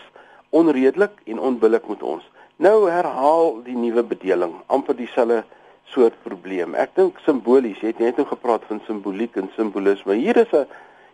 onredelik 0.51 1.21
en 1.25 1.39
onbillik 1.39 1.89
met 1.89 2.03
ons. 2.03 2.31
Nou 2.57 2.91
herhaal 2.91 3.63
die 3.67 3.77
nuwe 3.77 4.03
bedeling 4.03 4.55
amper 4.67 4.97
dieselfde 4.97 5.43
soort 5.85 6.17
probleem. 6.23 6.75
Ek 6.75 6.95
dink 6.95 7.19
simbolies, 7.25 7.81
jy 7.81 7.93
het 7.93 7.99
net 8.03 8.17
nou 8.17 8.27
gepraat 8.27 8.65
van 8.69 8.81
simboliek 8.87 9.37
en 9.37 9.51
simbolisme. 9.57 10.15
Hier 10.15 10.37
is 10.37 10.53
'n 10.53 10.67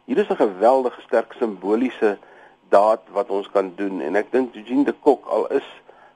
hier 0.07 0.19
is 0.19 0.31
'n 0.31 0.37
geweldige 0.37 1.00
sterk 1.00 1.33
simboliese 1.39 2.19
daad 2.69 3.00
wat 3.12 3.31
ons 3.31 3.50
kan 3.50 3.73
doen 3.77 4.00
en 4.00 4.17
ek 4.17 4.33
dink 4.33 4.55
Eugene 4.55 4.85
de 4.85 4.95
Kok 5.00 5.27
al 5.27 5.47
is 5.47 5.69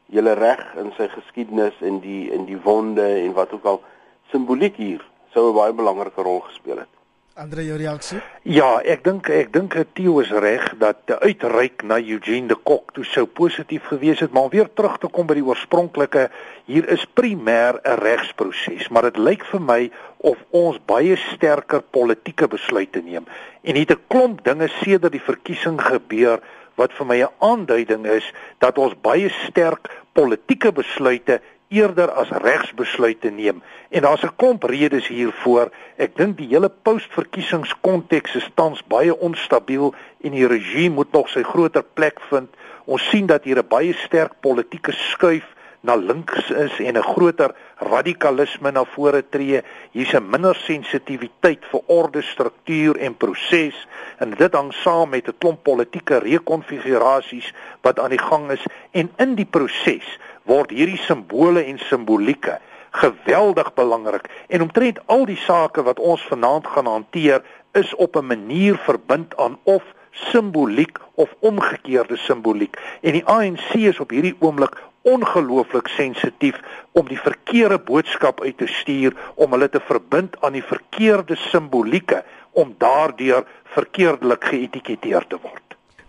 julle 0.07 0.33
reg 0.33 0.63
in 0.77 0.93
sy 0.97 1.09
geskiedenis 1.09 1.75
en 1.81 2.01
die 2.01 2.31
in 2.31 2.45
die 2.45 2.61
wonde 2.63 3.07
en 3.07 3.33
wat 3.33 3.53
ook 3.53 3.65
al 3.65 3.83
simboliek 4.31 4.77
hier 4.77 5.03
sou 5.33 5.51
'n 5.51 5.57
baie 5.57 5.73
belangrike 5.73 6.23
rol 6.23 6.41
gespeel 6.41 6.79
het. 6.79 6.93
Andre 7.35 7.65
jou 7.67 7.75
reaksie? 7.75 8.21
Ja, 8.47 8.77
ek 8.87 9.01
dink 9.03 9.27
ek 9.27 9.49
dink 9.51 9.73
Theo 9.99 10.21
is 10.23 10.29
reg 10.31 10.69
dat 10.79 11.01
die 11.11 11.17
uitreik 11.19 11.83
na 11.83 11.97
Eugene 11.99 12.53
de 12.53 12.55
Kok 12.55 12.93
toe 12.95 13.03
sou 13.11 13.25
positief 13.27 13.89
gewees 13.91 14.23
het, 14.23 14.31
maar 14.31 14.53
weer 14.53 14.69
terug 14.71 15.01
te 15.03 15.11
kom 15.11 15.27
by 15.27 15.35
die 15.41 15.43
oorspronklike, 15.43 16.29
hier 16.71 16.87
is 16.95 17.03
primêr 17.19 17.81
'n 17.83 17.99
regsproses, 17.99 18.87
maar 18.89 19.11
dit 19.11 19.19
lyk 19.19 19.43
vir 19.51 19.61
my 19.61 19.91
of 20.23 20.39
ons 20.53 20.79
baie 20.87 21.17
sterker 21.17 21.83
politieke 21.83 22.47
besluite 22.47 23.03
neem. 23.03 23.27
En 23.65 23.75
hier 23.75 23.91
'n 23.91 24.07
klomp 24.07 24.45
dinge 24.45 24.69
sedert 24.85 25.13
die 25.13 25.27
verkiesing 25.31 25.81
gebeur 25.83 26.39
wat 26.77 26.93
vir 26.93 27.07
my 27.07 27.19
'n 27.23 27.35
aanduiding 27.41 28.07
is 28.07 28.33
dat 28.61 28.79
ons 28.79 28.95
baie 28.95 29.29
sterk 29.29 29.91
politieke 30.13 30.71
besluite 30.73 31.41
eerder 31.75 32.11
as 32.11 32.31
regsbesluite 32.45 33.31
neem 33.31 33.63
en 33.91 34.03
daar's 34.03 34.25
'n 34.25 34.37
klomp 34.37 34.63
redes 34.63 35.09
hiervoor. 35.09 35.71
Ek 35.97 36.17
dink 36.17 36.37
die 36.39 36.49
hele 36.49 36.69
postverkiesingskonteks 36.69 38.35
is 38.35 38.51
tans 38.55 38.83
baie 38.87 39.19
onstabiel 39.19 39.95
en 40.21 40.33
die 40.33 40.47
regime 40.47 40.95
moet 40.95 41.13
nog 41.13 41.29
sy 41.29 41.43
groter 41.43 41.85
plek 41.95 42.21
vind. 42.31 42.49
Ons 42.85 43.09
sien 43.09 43.27
dat 43.27 43.45
hier 43.45 43.59
'n 43.59 43.69
baie 43.69 43.93
sterk 43.93 44.33
politieke 44.41 44.93
skuif 44.93 45.55
na 45.85 45.95
links 45.97 46.51
is 46.51 46.79
en 46.81 46.97
'n 46.97 47.03
groter 47.03 47.55
radikalisme 47.77 48.71
na 48.71 48.85
vore 48.85 49.23
tree. 49.29 49.63
Hier's 49.91 50.15
'n 50.15 50.31
minder 50.31 50.55
sensitiwiteit 50.55 51.65
vir 51.71 51.81
orde, 51.87 52.23
struktuur 52.23 52.97
en 52.97 53.17
proses 53.17 53.87
en 54.19 54.31
dit 54.31 54.53
hang 54.53 54.73
saam 54.73 55.09
met 55.09 55.29
'n 55.29 55.39
klomp 55.39 55.63
politieke 55.63 56.19
rekonfigurasies 56.19 57.53
wat 57.83 57.99
aan 57.99 58.11
die 58.11 58.25
gang 58.31 58.51
is 58.51 58.65
en 58.91 59.11
in 59.17 59.35
die 59.35 59.51
proses 59.51 60.19
word 60.45 60.71
hierdie 60.71 61.01
simbole 61.07 61.65
en 61.65 61.79
simbolieke 61.89 62.59
geweldig 62.95 63.75
belangrik. 63.75 64.29
En 64.49 64.63
omtrent 64.63 65.01
al 65.07 65.27
die 65.27 65.41
sake 65.47 65.83
wat 65.83 65.99
ons 65.99 66.23
vanaand 66.31 66.67
gaan 66.67 66.87
hanteer 66.87 67.43
is 67.73 67.95
op 67.95 68.17
'n 68.17 68.27
manier 68.27 68.77
verbind 68.77 69.37
aan 69.37 69.59
of 69.63 69.83
simboliek 70.11 70.99
of 71.15 71.35
omgekeerde 71.39 72.17
simboliek. 72.17 72.77
En 73.01 73.13
die 73.13 73.25
ANC 73.27 73.75
is 73.75 74.01
op 74.01 74.11
hierdie 74.11 74.37
oomblik 74.39 74.83
ongelooflik 75.03 75.89
sensitief 75.89 76.61
om 76.93 77.09
die 77.09 77.21
verkeerde 77.21 77.79
boodskap 77.79 78.41
uit 78.41 78.59
te 78.59 78.67
stuur 78.67 79.13
om 79.35 79.51
hulle 79.51 79.69
te 79.69 79.81
verbind 79.81 80.37
aan 80.41 80.53
die 80.53 80.65
verkeerde 80.65 81.37
simbolieke 81.37 82.25
om 82.51 82.75
daardeur 82.79 83.45
verkeerdelik 83.65 84.45
geetiketeer 84.45 85.27
te 85.27 85.39
word 85.43 85.64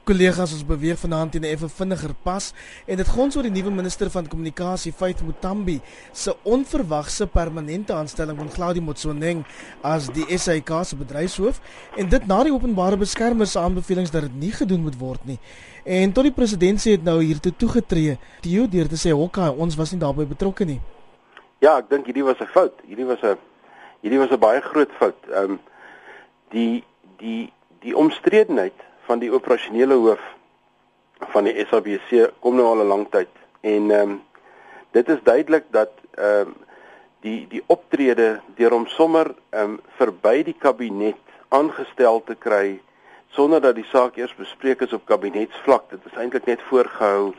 kollegas 0.06 0.54
ons 0.54 0.66
beweeg 0.66 1.00
vanaand 1.02 1.36
in 1.36 1.42
'n 1.42 1.52
effe 1.56 1.70
vinniger 1.70 2.14
pas 2.24 2.54
en 2.86 2.98
dit 2.98 3.08
gaan 3.08 3.32
oor 3.36 3.44
die 3.44 3.52
nuwe 3.52 3.72
minister 3.72 4.10
van 4.10 4.28
kommunikasie 4.28 4.94
Faith 4.94 5.22
Mutambi 5.22 5.82
se 6.12 6.36
onverwagse 6.44 7.28
permanente 7.28 7.94
aanstelling 7.94 8.38
van 8.38 8.50
Claudio 8.50 8.84
Motsoneng 8.84 9.44
as 9.82 10.08
die 10.08 10.38
SAK 10.38 10.86
se 10.86 10.96
bedryfshoof 10.96 11.60
en 11.98 12.10
dit 12.10 12.28
na 12.28 12.44
die 12.44 12.54
openbare 12.54 12.98
beskermer 12.98 13.48
se 13.48 13.60
aanbevelings 13.60 14.12
dat 14.12 14.22
dit 14.22 14.36
nie 14.36 14.52
gedoen 14.52 14.82
moet 14.82 14.98
word 14.98 15.26
nie. 15.26 15.40
En 15.84 16.12
tot 16.12 16.24
die 16.24 16.34
president 16.34 16.80
sê 16.80 16.92
het 16.92 17.04
nou 17.04 17.22
hiertoe 17.24 17.56
toegetree, 17.56 18.18
Theo 18.42 18.68
deur 18.68 18.88
te 18.88 18.96
sê 18.96 19.12
hokka 19.12 19.52
ons 19.52 19.76
was 19.76 19.92
nie 19.92 20.00
daarbey 20.00 20.26
betrokke 20.26 20.66
nie. 20.66 20.82
Ja, 21.60 21.78
ek 21.78 21.90
dink 21.90 22.06
hierdie 22.06 22.24
was 22.24 22.40
'n 22.40 22.48
fout. 22.54 22.78
Hierdie 22.86 23.06
was 23.06 23.24
'n 23.24 23.38
hierdie 24.02 24.20
was 24.20 24.30
'n 24.30 24.40
baie 24.40 24.62
groot 24.62 24.92
fout. 25.00 25.18
Ehm 25.34 25.52
um, 25.52 25.60
die 26.52 26.84
die 27.18 27.52
die 27.82 27.96
omstredenheid 27.96 28.85
van 29.06 29.20
die 29.20 29.32
operasionele 29.34 29.94
hoof 29.94 30.22
van 31.34 31.48
die 31.48 31.66
SABC 31.70 32.32
kom 32.40 32.56
nou 32.56 32.66
al 32.66 32.84
'n 32.84 32.88
lang 32.88 33.06
tyd. 33.10 33.32
En 33.62 33.92
ehm 33.92 34.10
um, 34.10 34.22
dit 34.92 35.10
is 35.10 35.24
duidelik 35.24 35.66
dat 35.70 35.92
ehm 36.16 36.48
um, 36.48 36.56
die 37.22 37.48
die 37.50 37.64
optrede 37.68 38.40
deur 38.56 38.72
hom 38.72 38.88
sommer 38.88 39.34
ehm 39.50 39.64
um, 39.64 39.80
verby 39.98 40.44
die 40.44 40.58
kabinet 40.58 41.22
aangestel 41.50 42.24
te 42.24 42.36
kry 42.36 42.82
sonder 43.36 43.62
dat 43.62 43.76
die 43.76 43.88
saak 43.92 44.18
eers 44.18 44.36
bespreek 44.36 44.82
is 44.82 44.94
op 44.94 45.06
kabinetsvlak 45.06 45.90
dit 45.90 46.06
is 46.06 46.20
eintlik 46.20 46.46
net 46.46 46.62
voorgehou 46.70 47.34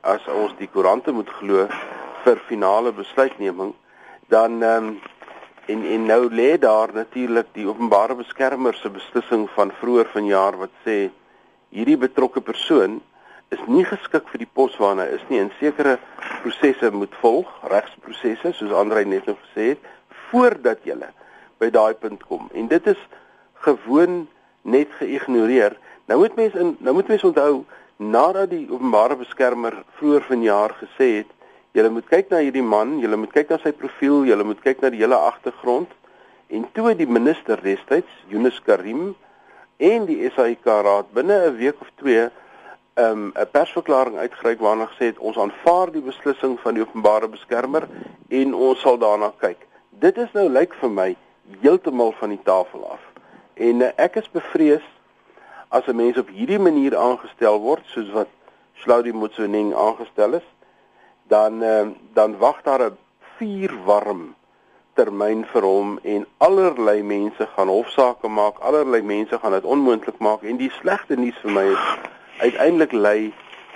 as 0.00 0.28
ons 0.28 0.54
die 0.60 0.70
koerante 0.72 1.12
moet 1.12 1.30
glo 1.40 1.66
vir 2.24 2.40
finale 2.48 2.92
besluitneming 2.92 3.74
dan 4.32 4.62
ehm 4.62 4.88
um, 4.88 4.96
En 5.66 5.82
en 5.84 6.06
nou 6.06 6.30
lê 6.30 6.58
daar 6.58 6.92
natuurlik 6.94 7.46
die 7.52 7.66
openbare 7.66 8.14
beskermer 8.14 8.74
se 8.74 8.90
beslissing 8.90 9.48
van 9.50 9.72
vroeër 9.80 10.06
vanjaar 10.12 10.56
wat 10.62 10.74
sê 10.84 10.96
hierdie 11.74 11.98
betrokke 11.98 12.40
persoon 12.40 13.00
is 13.54 13.62
nie 13.66 13.84
geskik 13.84 14.28
vir 14.30 14.42
die 14.44 14.52
pos 14.58 14.76
waarna 14.78 15.08
is 15.16 15.24
nie 15.28 15.40
en 15.42 15.50
sekere 15.58 15.96
prosesse 16.42 16.90
moet 16.90 17.14
volg, 17.22 17.50
regsprosesse 17.72 18.52
soos 18.54 18.74
Andrei 18.78 19.04
net 19.10 19.26
nou 19.26 19.34
gesê 19.42 19.72
het, 19.72 19.82
voordat 20.30 20.86
jy 20.86 20.96
by 21.58 21.70
daai 21.74 21.94
punt 21.98 22.22
kom. 22.26 22.46
En 22.54 22.66
dit 22.70 22.86
is 22.86 23.02
gewoon 23.66 24.26
net 24.62 24.90
geïgnoreer. 24.98 25.76
Nou 26.06 26.20
moet 26.20 26.36
mense 26.36 26.58
in 26.58 26.76
nou 26.78 26.94
moet 26.94 27.10
mense 27.10 27.26
onthou 27.26 27.64
nadat 27.96 28.50
die 28.50 28.66
openbare 28.70 29.16
beskermer 29.16 29.82
vroeër 29.98 30.26
vanjaar 30.30 30.74
gesê 30.82 31.10
het, 31.20 31.35
julle 31.76 31.92
moet 31.92 32.06
kyk 32.08 32.30
na 32.32 32.40
hierdie 32.40 32.64
man, 32.64 32.96
julle 33.02 33.18
moet 33.20 33.34
kyk 33.34 33.50
na 33.52 33.58
sy 33.60 33.74
profiel, 33.76 34.22
julle 34.24 34.44
moet 34.48 34.62
kyk 34.64 34.80
na 34.80 34.90
die 34.94 35.02
hele 35.02 35.18
agtergrond 35.28 35.92
en 36.48 36.64
toe 36.72 36.94
die 36.96 37.08
minister 37.10 37.60
destyds, 37.60 38.12
Yunus 38.32 38.62
Karim 38.64 39.10
en 39.76 40.06
die 40.08 40.22
SAIK 40.32 40.64
raad 40.86 41.12
binne 41.12 41.36
'n 41.50 41.56
week 41.58 41.80
of 41.84 41.90
twee 42.00 42.30
um, 42.96 43.32
'n 43.36 43.50
persverklaring 43.52 44.16
uitgereik 44.16 44.60
waarna 44.60 44.86
gesê 44.86 45.12
het 45.12 45.18
ons 45.18 45.36
aanvaar 45.36 45.92
die 45.92 46.00
beslissing 46.00 46.56
van 46.60 46.74
die 46.74 46.82
openbare 46.82 47.28
beskermer 47.28 47.88
en 48.28 48.54
ons 48.54 48.80
sal 48.80 48.98
daarna 48.98 49.32
kyk. 49.38 49.66
Dit 49.90 50.16
is 50.16 50.32
nou 50.32 50.48
lyk 50.48 50.74
vir 50.80 50.90
my 50.90 51.16
heeltemal 51.60 52.12
van 52.12 52.28
die 52.28 52.42
tafel 52.44 52.88
af. 52.88 53.02
En 53.54 53.80
uh, 53.80 53.92
ek 53.96 54.16
is 54.16 54.30
bevrees 54.30 54.86
as 55.68 55.86
'n 55.86 55.96
mens 55.96 56.16
op 56.16 56.28
hierdie 56.28 56.58
manier 56.58 56.96
aangestel 56.96 57.60
word 57.60 57.84
soos 57.84 58.10
wat 58.10 58.28
Slaudi 58.74 59.12
Motsoeneng 59.12 59.74
aangestel 59.74 60.34
is, 60.34 60.55
dan 61.28 61.62
uh, 61.62 61.86
dan 62.14 62.36
wag 62.38 62.62
daar 62.62 62.82
'n 62.90 62.98
vuurwarm 63.38 64.34
termyn 64.96 65.44
vir 65.52 65.62
hom 65.62 65.98
en 66.02 66.26
allerlei 66.38 67.02
mense 67.02 67.46
gaan 67.54 67.68
hofsaake 67.68 68.28
maak, 68.28 68.58
allerlei 68.58 69.02
mense 69.02 69.38
gaan 69.38 69.52
dit 69.52 69.64
onmoontlik 69.64 70.18
maak 70.18 70.42
en 70.42 70.56
die 70.56 70.72
slegste 70.80 71.16
nuus 71.20 71.36
vir 71.42 71.52
my 71.58 71.66
is 71.72 71.84
uiteindelik 72.38 72.92
lê 72.92 73.16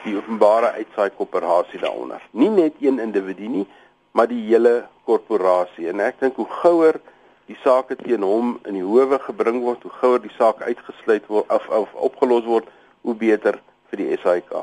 die 0.04 0.16
openbare 0.16 0.73
uitsaai 0.80 1.11
koöperasie 1.16 1.80
daaronder. 1.80 2.23
Nie 2.30 2.49
net 2.49 2.75
een 2.80 2.99
individu 2.99 3.49
nie, 3.49 3.66
maar 4.16 4.28
die 4.28 4.40
hele 4.49 4.87
korporasie 5.04 5.88
en 5.92 6.00
ek 6.00 6.21
dink 6.21 6.40
hoe 6.40 6.49
gouer 6.62 7.00
die 7.50 7.59
saak 7.64 7.92
teen 8.02 8.25
hom 8.25 8.59
in 8.64 8.78
die 8.78 8.87
howe 8.87 9.19
gebring 9.26 9.61
word, 9.64 9.83
hoe 9.83 9.97
gouer 10.00 10.23
die 10.23 10.35
saak 10.38 10.62
uitgesluit 10.62 11.26
word 11.28 11.50
of, 11.52 11.69
of 11.69 11.95
opgelos 11.95 12.47
word, 12.49 12.69
hoe 13.02 13.14
beter 13.14 13.59
vir 13.90 14.02
die 14.04 14.19
SAIK. 14.23 14.54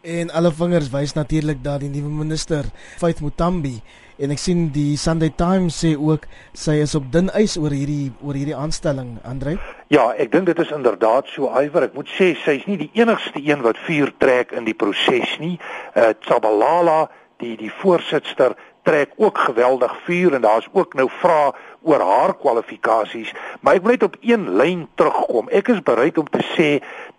En 0.00 0.30
alle 0.30 0.52
vingers 0.52 0.88
wys 0.90 1.12
natuurlik 1.12 1.58
dat 1.64 1.82
die 1.84 1.90
nuwe 1.92 2.08
minister, 2.08 2.64
Faith 2.96 3.18
Mutambi, 3.20 3.74
en 4.16 4.32
ek 4.32 4.40
sien 4.40 4.70
die 4.72 4.94
Sunday 4.96 5.28
Times 5.36 5.76
sê 5.82 5.90
ook 5.92 6.24
sy 6.56 6.78
is 6.80 6.94
op 6.96 7.10
dun 7.12 7.28
ys 7.36 7.58
oor 7.60 7.74
hierdie 7.76 8.08
oor 8.24 8.38
hierdie 8.38 8.56
aanstelling, 8.56 9.18
Andre. 9.28 9.58
Ja, 9.92 10.06
ek 10.16 10.32
dink 10.32 10.48
dit 10.48 10.62
is 10.64 10.72
inderdaad 10.72 11.28
so 11.28 11.52
iwer. 11.52 11.84
Ek 11.90 11.98
moet 11.98 12.08
sê 12.16 12.30
sy's 12.46 12.64
nie 12.64 12.78
die 12.80 12.88
enigste 12.96 13.44
een 13.44 13.60
wat 13.66 13.80
vuur 13.84 14.14
trek 14.24 14.56
in 14.56 14.64
die 14.64 14.76
proses 14.76 15.36
nie. 15.42 15.58
Uh 15.92 16.14
Tsabalala, 16.24 17.10
die 17.44 17.58
die 17.60 17.72
voorsitter 17.82 18.56
trek 18.88 19.12
ook 19.20 19.36
geweldig 19.50 19.92
vuur 20.06 20.38
en 20.38 20.48
daar's 20.48 20.68
ook 20.72 20.96
nou 20.96 21.10
vrae 21.20 21.52
oor 21.84 22.00
haar 22.00 22.32
kwalifikasies, 22.40 23.34
maar 23.60 23.76
ek 23.76 23.84
wil 23.84 23.98
net 23.98 24.08
op 24.08 24.16
een 24.24 24.48
lyn 24.56 24.88
terugkom. 24.96 25.52
Ek 25.52 25.68
is 25.68 25.84
bereid 25.84 26.16
om 26.20 26.28
te 26.32 26.40
sê 26.56 26.70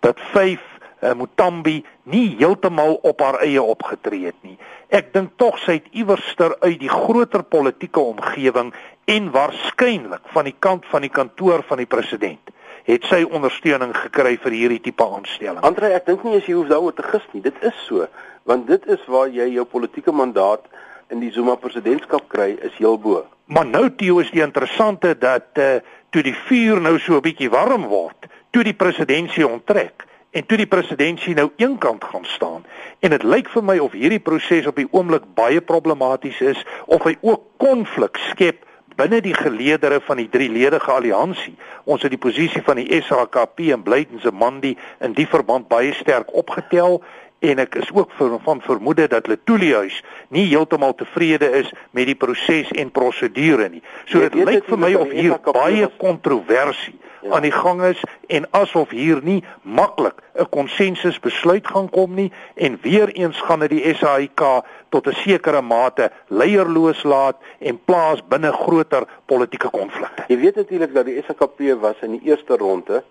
dat 0.02 0.18
5 0.34 0.71
uh, 1.02 1.10
eh, 1.10 1.16
Mutambi 1.18 1.84
nie 2.02 2.36
heeltemal 2.38 2.94
op 3.02 3.20
haar 3.20 3.40
eie 3.42 3.62
opgetree 3.62 4.30
het 4.30 4.38
nie. 4.42 4.58
Ek 4.88 5.12
dink 5.12 5.36
tog 5.36 5.58
sy 5.58 5.80
het 5.80 5.88
iewerster 5.90 6.56
uit 6.60 6.78
die 6.80 6.90
groter 6.92 7.42
politieke 7.42 8.00
omgewing 8.00 8.72
en 9.04 9.30
waarskynlik 9.34 10.22
van 10.34 10.44
die 10.44 10.56
kant 10.58 10.86
van 10.86 11.02
die 11.02 11.10
kantoor 11.10 11.64
van 11.68 11.82
die 11.82 11.90
president 11.90 12.52
het 12.86 13.04
sy 13.06 13.22
ondersteuning 13.22 13.92
gekry 13.94 14.36
vir 14.42 14.54
hierdie 14.56 14.80
tipe 14.82 15.06
aanstelling. 15.06 15.62
Andre, 15.62 15.92
ek 15.94 16.06
dink 16.08 16.24
nie 16.26 16.40
jy 16.40 16.56
hoef 16.56 16.70
daaroor 16.70 16.94
te 16.98 17.04
gis 17.06 17.26
nie. 17.32 17.42
Dit 17.44 17.58
is 17.62 17.76
so, 17.86 18.08
want 18.48 18.66
dit 18.66 18.86
is 18.90 19.02
waar 19.06 19.30
jy 19.30 19.52
jou 19.54 19.64
politieke 19.70 20.14
mandaat 20.14 20.66
in 21.12 21.22
die 21.22 21.30
Zuma 21.30 21.54
presidentskap 21.60 22.26
kry 22.32 22.56
is 22.58 22.74
heel 22.80 22.98
bo. 22.98 23.22
Maar 23.52 23.68
nou 23.68 23.88
Theo 23.94 24.18
is 24.22 24.32
die 24.34 24.42
interessante 24.42 25.14
dat 25.18 25.60
uh, 25.60 25.76
toe 26.10 26.22
die 26.24 26.36
vuur 26.48 26.80
nou 26.80 26.98
so 26.98 27.16
'n 27.16 27.24
bietjie 27.24 27.50
warm 27.50 27.86
word, 27.86 28.26
toe 28.50 28.64
die 28.64 28.74
presidentsie 28.74 29.46
onttrek 29.46 30.06
en 30.32 30.46
toe 30.48 30.56
die 30.56 30.68
presidentsie 30.68 31.34
nou 31.36 31.50
eenkant 31.60 32.04
gaan 32.04 32.24
staan 32.24 32.66
en 33.00 33.12
dit 33.14 33.24
lyk 33.24 33.50
vir 33.52 33.64
my 33.68 33.78
of 33.84 33.96
hierdie 33.96 34.22
proses 34.24 34.66
op 34.66 34.76
die 34.80 34.88
oomblik 34.90 35.28
baie 35.36 35.60
problematies 35.60 36.40
is 36.54 36.60
of 36.86 37.04
hy 37.04 37.16
ook 37.20 37.44
konflik 37.62 38.20
skep 38.30 38.64
binne 38.96 39.20
die 39.24 39.34
geleedere 39.34 40.00
van 40.04 40.20
die 40.20 40.28
drieledige 40.28 40.90
alliansie. 40.92 41.54
Ons 41.84 42.04
het 42.04 42.12
die 42.12 42.20
posisie 42.20 42.62
van 42.64 42.80
die 42.80 43.00
SHKP 43.00 43.72
en 43.74 43.84
Blydense 43.86 44.32
Mandi 44.32 44.74
in 45.00 45.16
die 45.16 45.26
verband 45.28 45.68
baie 45.70 45.94
sterk 45.96 46.32
opgetel 46.36 47.00
en 47.42 47.58
ek 47.58 47.74
is 47.80 47.90
ook 47.92 48.10
van 48.44 48.60
vermoede 48.62 49.08
dat 49.10 49.26
Letulius 49.26 50.02
nie 50.28 50.46
heeltemal 50.46 50.94
tevrede 50.94 51.48
is 51.58 51.72
met 51.90 52.06
die 52.06 52.18
proses 52.18 52.70
en 52.78 52.90
prosedure 52.94 53.68
nie. 53.68 53.82
So 54.06 54.22
dit 54.22 54.36
lyk 54.46 54.68
vir 54.70 54.78
my 54.78 54.92
of 54.94 55.10
hier 55.10 55.34
baie 55.52 55.88
kontroversie 55.98 56.94
ja. 57.22 57.32
aan 57.34 57.42
die 57.42 57.54
gang 57.54 57.82
is 57.88 57.98
en 58.26 58.46
asof 58.50 58.94
hier 58.94 59.20
nie 59.22 59.40
maklik 59.62 60.22
'n 60.38 60.48
konsensus 60.50 61.18
besluit 61.20 61.66
gaan 61.66 61.90
kom 61.90 62.14
nie 62.14 62.32
en 62.54 62.78
weer 62.82 63.08
eens 63.08 63.40
gaan 63.40 63.60
dit 63.66 63.70
die 63.70 63.94
SAIK 63.94 64.42
tot 64.88 65.06
'n 65.06 65.18
sekere 65.24 65.62
mate 65.62 66.10
leierloos 66.28 67.02
laat 67.02 67.36
en 67.58 67.80
plaas 67.84 68.22
binne 68.28 68.52
groter 68.52 69.06
politieke 69.26 69.70
konflikte. 69.70 70.24
Jy 70.28 70.38
weet 70.38 70.56
natuurlik 70.56 70.94
dat 70.94 71.06
die 71.06 71.22
SAKP 71.26 71.58
was 71.80 71.96
in 72.00 72.10
die 72.10 72.30
eerste 72.30 72.56
ronde 72.56 73.02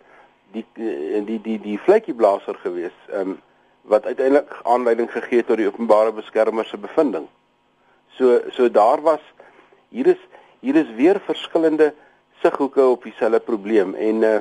die 0.52 0.66
die 0.74 1.24
die 1.26 1.42
die, 1.42 1.60
die 1.60 1.80
vletjieblaser 1.80 2.56
geweest. 2.64 3.02
Ehm 3.12 3.30
um, 3.30 3.40
wat 3.82 4.06
uiteindelik 4.06 4.54
aanleiding 4.64 5.12
gegee 5.12 5.42
het 5.42 5.48
tot 5.48 5.58
die 5.58 5.68
openbare 5.68 6.12
beskermer 6.14 6.66
se 6.66 6.78
bevinding. 6.78 7.28
So 8.18 8.40
so 8.52 8.70
daar 8.72 9.02
was 9.02 9.24
hier 9.90 10.08
is 10.08 10.22
hier 10.60 10.76
is 10.76 10.90
weer 10.96 11.20
verskillende 11.26 11.94
sighoeke 12.42 12.86
op 12.86 13.04
dieselfde 13.04 13.40
probleem 13.40 13.96
en 13.96 14.24
uh, 14.24 14.40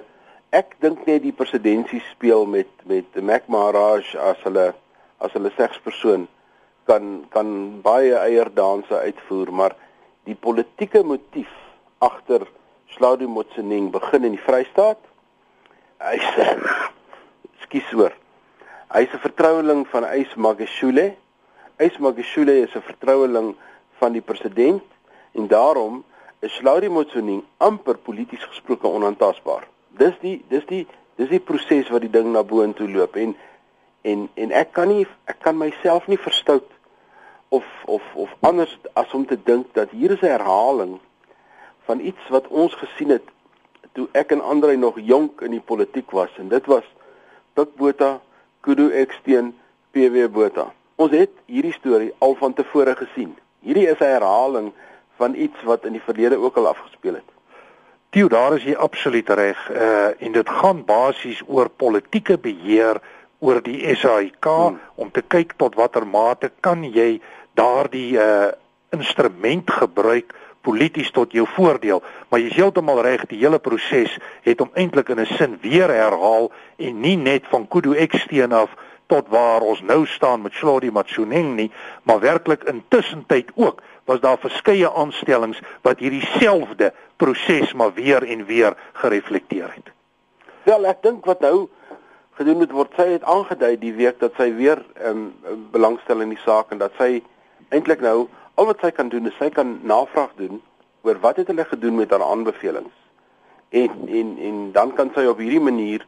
ek 0.50 0.76
dink 0.80 1.06
net 1.06 1.22
die 1.22 1.36
presidentsie 1.36 2.02
speel 2.10 2.46
met 2.46 2.70
met 2.84 3.22
Mac 3.22 3.46
Maharaj 3.46 4.14
as 4.18 4.40
hulle 4.44 4.72
as 5.18 5.32
hulle 5.32 5.52
sekspersoon 5.56 6.28
kan 6.84 7.24
kan 7.30 7.80
baie 7.82 8.16
eierdanse 8.18 8.96
uitvoer 9.06 9.52
maar 9.52 9.76
die 10.28 10.34
politieke 10.34 11.02
motief 11.04 11.52
agter 11.98 12.46
Slaudu 12.96 13.28
Motsoeneng 13.28 13.90
begin 13.94 14.24
in 14.24 14.34
die 14.34 14.42
Vrystaat. 14.42 14.98
Hy 16.02 16.16
sê 16.34 16.46
skie 17.64 17.82
soor. 17.90 18.16
Hy's 18.90 19.12
'n 19.14 19.22
vertroueling 19.22 19.86
van 19.86 20.04
Ys 20.04 20.34
Magashule. 20.34 21.14
Ys 21.78 21.98
Magashule 21.98 22.54
is 22.66 22.74
'n 22.74 22.82
vertroueling 22.82 23.54
van 23.98 24.12
die 24.12 24.20
president 24.20 24.82
en 25.32 25.46
daarom 25.46 26.04
is 26.40 26.60
Lauri 26.60 26.88
Motsoeneng 26.88 27.44
amper 27.56 27.96
polities 27.98 28.44
gesproke 28.44 28.86
onaantastbaar. 28.86 29.68
Dis 29.88 30.14
die 30.20 30.44
dis 30.48 30.66
die 30.66 30.86
dis 31.14 31.28
die 31.28 31.38
proses 31.38 31.88
wat 31.88 32.00
die 32.00 32.10
ding 32.10 32.32
na 32.32 32.42
boontoe 32.42 32.90
loop 32.90 33.16
en 33.16 33.36
en 34.02 34.28
en 34.34 34.50
ek 34.50 34.72
kan 34.72 34.88
nie 34.88 35.06
ek 35.24 35.38
kan 35.38 35.56
myself 35.58 36.06
nie 36.06 36.18
verstout 36.18 36.66
of 37.48 37.64
of 37.84 38.02
of 38.14 38.34
anders 38.40 38.78
as 38.92 39.14
om 39.14 39.26
te 39.26 39.38
dink 39.44 39.74
dat 39.74 39.90
hier 39.90 40.10
is 40.10 40.20
'n 40.20 40.34
herhaling 40.34 40.98
van 41.86 42.00
iets 42.00 42.28
wat 42.28 42.48
ons 42.48 42.74
gesien 42.74 43.08
het 43.08 43.26
toe 43.92 44.08
ek 44.12 44.32
en 44.32 44.42
Andre 44.42 44.76
nog 44.76 44.98
jonk 44.98 45.40
in 45.40 45.50
die 45.50 45.66
politiek 45.70 46.10
was 46.10 46.30
en 46.38 46.48
dit 46.48 46.66
was 46.66 46.84
Pikbota 47.54 48.20
Kudu 48.60 48.90
X 49.06 49.20
teen 49.24 49.54
PW 49.92 50.28
Botha. 50.32 50.70
Ons 51.00 51.14
het 51.16 51.32
hierdie 51.48 51.72
storie 51.72 52.12
al 52.18 52.34
van 52.36 52.52
tevore 52.54 52.94
gesien. 52.96 53.32
Hierdie 53.64 53.88
is 53.88 54.00
'n 54.00 54.12
herhaling 54.16 54.72
van 55.16 55.34
iets 55.34 55.62
wat 55.64 55.84
in 55.84 55.92
die 55.92 56.04
verlede 56.04 56.36
ook 56.36 56.56
al 56.56 56.68
afgespeel 56.68 57.14
het. 57.14 57.28
Tio, 58.10 58.28
daar 58.28 58.56
is 58.56 58.64
jy 58.64 58.74
absoluut 58.74 59.28
reg. 59.28 59.70
Uh 59.70 60.10
en 60.18 60.32
dit 60.32 60.48
gaan 60.48 60.84
basies 60.84 61.42
oor 61.46 61.68
politieke 61.68 62.38
beheer 62.38 63.00
oor 63.38 63.62
die 63.62 63.94
SAIK 63.96 64.44
hmm. 64.44 64.80
om 64.94 65.10
te 65.10 65.22
kyk 65.22 65.52
tot 65.56 65.74
watter 65.74 66.06
mate 66.06 66.50
kan 66.60 66.84
jy 66.84 67.20
daardie 67.54 68.18
uh 68.18 68.50
instrument 68.90 69.70
gebruik 69.70 70.34
polities 70.60 71.10
tot 71.10 71.32
jou 71.32 71.46
voordeel, 71.56 72.02
maar 72.28 72.40
jy's 72.40 72.56
heeltemal 72.58 73.02
reg, 73.02 73.26
die 73.30 73.40
hele 73.40 73.58
proses 73.58 74.18
het 74.44 74.60
hom 74.60 74.70
eintlik 74.74 75.08
in 75.08 75.20
'n 75.20 75.26
sin 75.26 75.58
weer 75.62 75.88
herhaal 75.88 76.50
en 76.76 77.00
nie 77.00 77.16
net 77.16 77.44
van 77.48 77.68
Kudu 77.68 77.94
Eksteen 77.96 78.52
af 78.52 78.70
tot 79.06 79.28
waar 79.28 79.60
ons 79.60 79.82
nou 79.82 80.06
staan 80.06 80.42
met 80.42 80.52
Shlodi 80.52 80.90
Matsuneng 80.90 81.54
nie, 81.56 81.70
maar 82.02 82.20
werklik 82.20 82.62
intussen 82.64 83.24
tyd 83.26 83.50
ook 83.54 83.82
was 84.04 84.20
daar 84.20 84.38
verskeie 84.38 84.90
aanstellings 84.90 85.60
wat 85.82 85.98
hierdie 85.98 86.26
selfde 86.38 86.92
proses 87.16 87.72
maar 87.72 87.92
weer 87.94 88.22
en 88.22 88.44
weer 88.44 88.76
gereflekteer 88.92 89.70
het. 89.74 89.90
Wel, 90.62 90.86
ek 90.86 91.02
dink 91.02 91.24
wat 91.24 91.40
nou 91.40 91.68
gedoen 92.38 92.62
moet 92.62 92.72
word, 92.72 92.94
sy 92.96 93.06
het 93.12 93.26
aangedui 93.28 93.74
die 93.78 93.92
week 93.92 94.20
dat 94.20 94.36
sy 94.40 94.48
weer 94.56 94.80
um, 95.04 95.30
belangstel 95.72 96.22
in 96.24 96.32
die 96.34 96.42
saak 96.44 96.72
en 96.72 96.80
dat 96.82 96.94
sy 96.98 97.20
eintlik 97.70 98.00
nou 98.04 98.28
al 98.60 98.68
wat 98.68 98.82
sy 98.84 98.90
kan 98.92 99.08
doen 99.08 99.28
is 99.28 99.36
sy 99.40 99.48
kan 99.56 99.78
navraag 99.88 100.32
doen 100.36 100.58
oor 101.08 101.20
wat 101.24 101.38
het 101.40 101.48
hulle 101.48 101.64
gedoen 101.64 101.96
met 101.96 102.10
haar 102.12 102.24
aanbevelings. 102.26 102.96
En 103.72 104.08
en 104.20 104.34
en 104.48 104.58
dan 104.72 104.92
kan 104.98 105.12
sy 105.14 105.24
op 105.30 105.40
hierdie 105.40 105.62
manier 105.64 106.04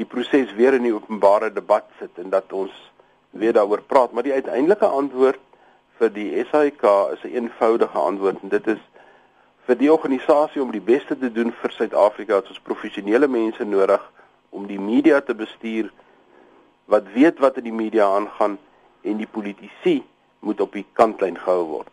die 0.00 0.06
proses 0.08 0.54
weer 0.56 0.78
in 0.78 0.86
die 0.86 0.94
openbare 0.94 1.50
debat 1.52 1.84
sit 1.98 2.22
en 2.22 2.30
dat 2.32 2.52
ons 2.56 2.72
weer 3.30 3.52
daaroor 3.52 3.82
praat, 3.82 4.12
maar 4.12 4.24
die 4.24 4.32
uiteindelike 4.32 4.86
antwoord 4.86 5.40
vir 5.98 6.12
die 6.14 6.44
SAIK 6.50 6.82
is 7.12 7.22
'n 7.24 7.34
een 7.34 7.48
eenvoudige 7.50 7.98
antwoord 7.98 8.42
en 8.42 8.48
dit 8.48 8.66
is 8.66 8.82
vir 9.66 9.76
die 9.76 9.92
organisasie 9.92 10.62
om 10.62 10.70
die 10.72 10.86
beste 10.94 11.18
te 11.18 11.32
doen 11.32 11.52
vir 11.52 11.70
Suid-Afrika 11.70 12.36
het 12.40 12.48
ons 12.48 12.66
professionele 12.70 13.28
mense 13.28 13.64
nodig 13.64 14.12
om 14.50 14.66
die 14.66 14.80
media 14.80 15.20
te 15.20 15.34
bestuur 15.34 15.90
wat 16.86 17.12
weet 17.12 17.38
wat 17.38 17.56
in 17.56 17.64
die 17.64 17.78
media 17.84 18.06
aangaan 18.06 18.58
en 19.02 19.16
die 19.16 19.26
politici 19.26 20.02
moet 20.40 20.60
op 20.60 20.72
die 20.72 20.86
kantlyn 20.92 21.38
gehou 21.38 21.64
word. 21.66 21.92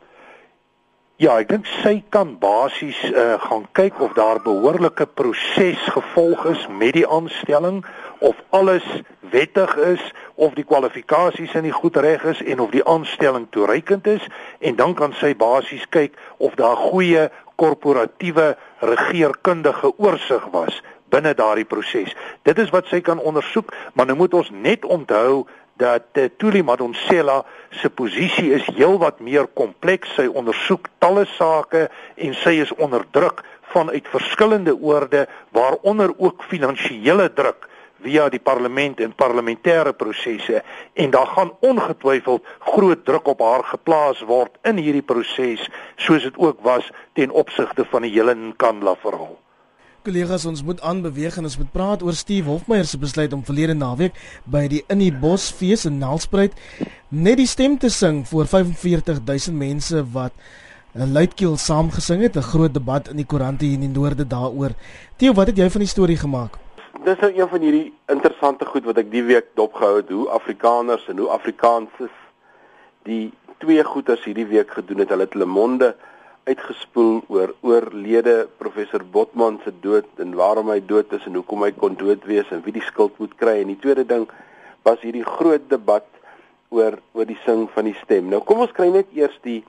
Ja, 1.16 1.38
ek 1.40 1.48
dink 1.48 1.68
sy 1.80 2.02
kan 2.12 2.34
basies 2.42 2.98
uh, 3.08 3.38
gaan 3.40 3.64
kyk 3.72 4.02
of 4.04 4.18
daar 4.18 4.42
behoorlike 4.44 5.06
proses 5.16 5.80
gevolg 5.96 6.44
is 6.52 6.66
met 6.68 6.98
die 6.98 7.06
aanstelling 7.08 7.86
of 8.20 8.36
alles 8.50 8.84
wettig 9.32 9.78
is 9.80 10.04
of 10.36 10.58
die 10.60 10.68
kwalifikasies 10.68 11.56
in 11.56 11.70
die 11.70 11.72
goed 11.72 11.96
reg 12.04 12.26
is 12.28 12.42
en 12.44 12.60
of 12.60 12.76
die 12.76 12.84
aanstelling 12.84 13.48
toereikend 13.56 14.08
is 14.12 14.28
en 14.60 14.76
dan 14.76 14.92
kan 15.00 15.16
sy 15.16 15.32
basies 15.40 15.88
kyk 15.96 16.20
of 16.36 16.60
daar 16.60 16.76
goeie 16.92 17.30
korporatiewe 17.56 18.52
regeerkundige 18.84 19.96
oorsig 19.96 20.52
was 20.52 20.82
binne 21.16 21.32
daardie 21.38 21.68
proses. 21.70 22.12
Dit 22.44 22.60
is 22.60 22.76
wat 22.76 22.92
sy 22.92 23.00
kan 23.00 23.24
ondersoek, 23.24 23.72
maar 23.94 24.10
nou 24.10 24.18
moet 24.20 24.36
ons 24.36 24.52
net 24.52 24.84
onthou 24.84 25.46
dat 25.82 26.08
uh, 26.14 26.30
Tuli 26.38 26.64
Madonsela 26.64 27.44
se 27.70 27.90
posisie 27.90 28.54
is 28.56 28.66
heelwat 28.76 29.20
meer 29.20 29.48
kompleks. 29.54 30.16
Sy 30.16 30.28
ondersoek 30.32 30.88
talle 31.04 31.26
sake 31.36 31.88
en 32.16 32.36
sy 32.44 32.58
is 32.64 32.74
onder 32.80 33.04
druk 33.12 33.44
vanuit 33.76 34.08
verskillende 34.08 34.76
oorde 34.76 35.26
waaronder 35.52 36.14
ook 36.18 36.44
finansiële 36.48 37.34
druk 37.34 37.68
via 38.06 38.28
die 38.30 38.40
parlement 38.40 39.00
en 39.02 39.16
parlementêre 39.18 39.94
prosesse 39.98 40.62
en 40.94 41.10
daar 41.16 41.28
gaan 41.28 41.52
ongetwyfeld 41.60 42.46
groot 42.60 43.06
druk 43.06 43.28
op 43.34 43.42
haar 43.42 43.64
geplaas 43.72 44.22
word 44.30 44.60
in 44.70 44.78
hierdie 44.78 45.06
proses 45.06 45.66
soos 45.96 46.28
dit 46.28 46.38
ook 46.38 46.62
was 46.62 46.92
ten 47.14 47.32
opsigte 47.32 47.88
van 47.90 48.06
die 48.06 48.14
hele 48.14 48.36
Nkandla 48.36 48.96
verhaal. 49.02 49.45
Kollegas, 50.06 50.46
ons 50.46 50.62
moet 50.64 50.82
aanbeweeg 50.86 51.38
en 51.38 51.48
ons 51.50 51.58
moet 51.58 51.72
praat 51.74 52.04
oor 52.06 52.14
Steve 52.14 52.50
Hofmeyer 52.50 52.86
se 52.86 53.00
besluit 53.02 53.34
om 53.34 53.42
verlede 53.44 53.74
naweek 53.74 54.14
by 54.46 54.68
die 54.70 54.84
In 54.94 55.02
die 55.02 55.12
Bos 55.12 55.50
fees 55.50 55.88
in 55.90 55.98
Nelspruit 56.00 56.54
net 57.10 57.42
die 57.42 57.50
stem 57.50 57.80
te 57.82 57.90
sing 57.90 58.22
voor 58.30 58.46
45000 58.52 59.58
mense 59.58 60.04
wat 60.14 60.34
'n 60.96 61.12
luidkeel 61.12 61.58
saamgesing 61.58 62.22
het, 62.22 62.38
'n 62.38 62.52
groot 62.52 62.74
debat 62.74 63.10
in 63.10 63.18
die 63.18 63.26
koerante 63.26 63.66
hier 63.66 63.74
in 63.74 63.92
die 63.92 64.00
noorde 64.00 64.28
daaroor. 64.28 64.72
Theo, 65.18 65.34
wat 65.34 65.48
het 65.48 65.58
jy 65.58 65.70
van 65.70 65.82
die 65.82 65.90
storie 65.90 66.18
gemaak? 66.18 66.60
dis 67.06 67.20
nou 67.22 67.32
een 67.36 67.50
van 67.50 67.62
hierdie 67.62 67.94
interessante 68.10 68.66
goed 68.66 68.86
wat 68.90 68.98
ek 68.98 69.12
die 69.12 69.24
week 69.24 69.52
dopgehou 69.60 70.00
het 70.00 70.10
hoe 70.10 70.30
Afrikaners 70.34 71.06
en 71.12 71.22
hoe 71.22 71.30
Afrikaanses 71.30 72.14
die 73.06 73.34
twee 73.62 73.84
goeters 73.84 74.24
hierdie 74.26 74.48
week 74.50 74.72
gedoen 74.74 75.04
het. 75.04 75.12
Hulle 75.14 75.28
het 75.28 75.38
Le 75.38 75.46
Monde 75.46 75.94
uitgespoel 76.46 77.24
oor 77.34 77.54
oorlede 77.66 78.48
professor 78.58 79.04
Botman 79.04 79.60
se 79.64 79.72
dood 79.82 80.08
en 80.22 80.36
waarom 80.38 80.70
hy 80.70 80.80
dood 80.86 81.14
is 81.18 81.26
en 81.26 81.40
hoekom 81.40 81.64
hy 81.66 81.72
kon 81.78 81.98
dood 81.98 82.26
wees 82.30 82.52
en 82.54 82.62
wie 82.66 82.76
die 82.76 82.86
skuld 82.86 83.18
moet 83.22 83.34
kry. 83.40 83.58
En 83.62 83.72
die 83.74 83.80
tweede 83.82 84.06
ding 84.06 84.28
was 84.86 85.02
hierdie 85.02 85.26
groot 85.26 85.66
debat 85.70 86.06
oor 86.70 87.00
oor 87.14 87.26
die 87.30 87.40
sing 87.46 87.66
van 87.74 87.90
die 87.90 87.98
stem. 88.04 88.30
Nou 88.30 88.44
kom 88.46 88.62
ons 88.66 88.76
kry 88.76 88.92
net 88.94 89.10
eers 89.18 89.38
die 89.48 89.64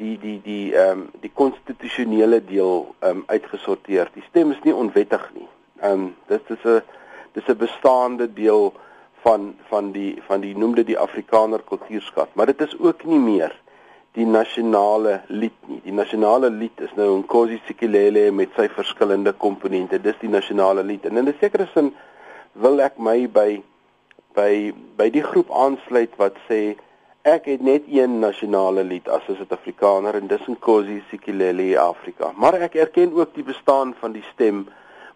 die 0.00 0.16
die 0.20 0.38
die 0.44 0.74
ehm 0.74 1.06
um, 1.06 1.08
die 1.24 1.32
konstitusionele 1.32 2.42
deel 2.44 2.86
ehm 3.00 3.22
um, 3.22 3.24
uitgesorteer. 3.32 4.12
Die 4.14 4.24
stem 4.28 4.52
is 4.52 4.60
nie 4.66 4.76
onwettig 4.76 5.24
nie. 5.36 5.48
Ehm 5.80 5.92
um, 5.92 6.08
dit 6.28 6.54
is 6.56 6.64
'n 6.64 6.82
dis 7.32 7.48
'n 7.48 7.56
bestaande 7.56 8.28
deel 8.32 8.72
van 9.22 9.54
van 9.70 9.92
die 9.92 10.20
van 10.28 10.40
die 10.40 10.56
noemde 10.56 10.84
die 10.84 10.98
Afrikaner 10.98 11.62
kultuurskat, 11.62 12.28
maar 12.34 12.46
dit 12.46 12.60
is 12.60 12.78
ook 12.78 13.04
nie 13.04 13.18
meer 13.18 13.61
die 14.16 14.26
nasionale 14.28 15.22
lied 15.28 15.56
nie. 15.68 15.80
Die 15.86 15.94
nasionale 15.96 16.50
lied 16.52 16.80
is 16.84 16.92
nou 16.98 17.08
Nkosi 17.22 17.60
Sikelele 17.66 18.26
met 18.32 18.52
sy 18.56 18.68
verskillende 18.68 19.32
komponente. 19.32 20.00
Dis 20.02 20.18
die 20.20 20.30
nasionale 20.32 20.84
lied. 20.84 21.06
En 21.08 21.16
in 21.16 21.28
'n 21.28 21.36
sekere 21.40 21.68
sin 21.74 21.94
wil 22.52 22.80
ek 22.80 22.98
my 22.98 23.26
by 23.26 23.62
by 24.34 24.72
by 24.96 25.10
die 25.10 25.22
groep 25.22 25.50
aansluit 25.50 26.12
wat 26.16 26.36
sê 26.48 26.76
ek 27.24 27.46
het 27.46 27.62
net 27.62 27.82
een 27.86 28.18
nasionale 28.20 28.84
lied 28.84 29.08
as 29.08 29.22
'n 29.28 29.36
Suid-Afrikaner 29.36 30.14
en 30.14 30.26
dis 30.26 30.46
Nkosi 30.46 31.02
Sikelele 31.10 31.78
Afrika. 31.78 32.32
Maar 32.36 32.54
ek 32.54 32.74
erken 32.74 33.12
ook 33.12 33.34
die 33.34 33.44
bestaan 33.44 33.94
van 34.00 34.12
die 34.12 34.24
stem 34.32 34.66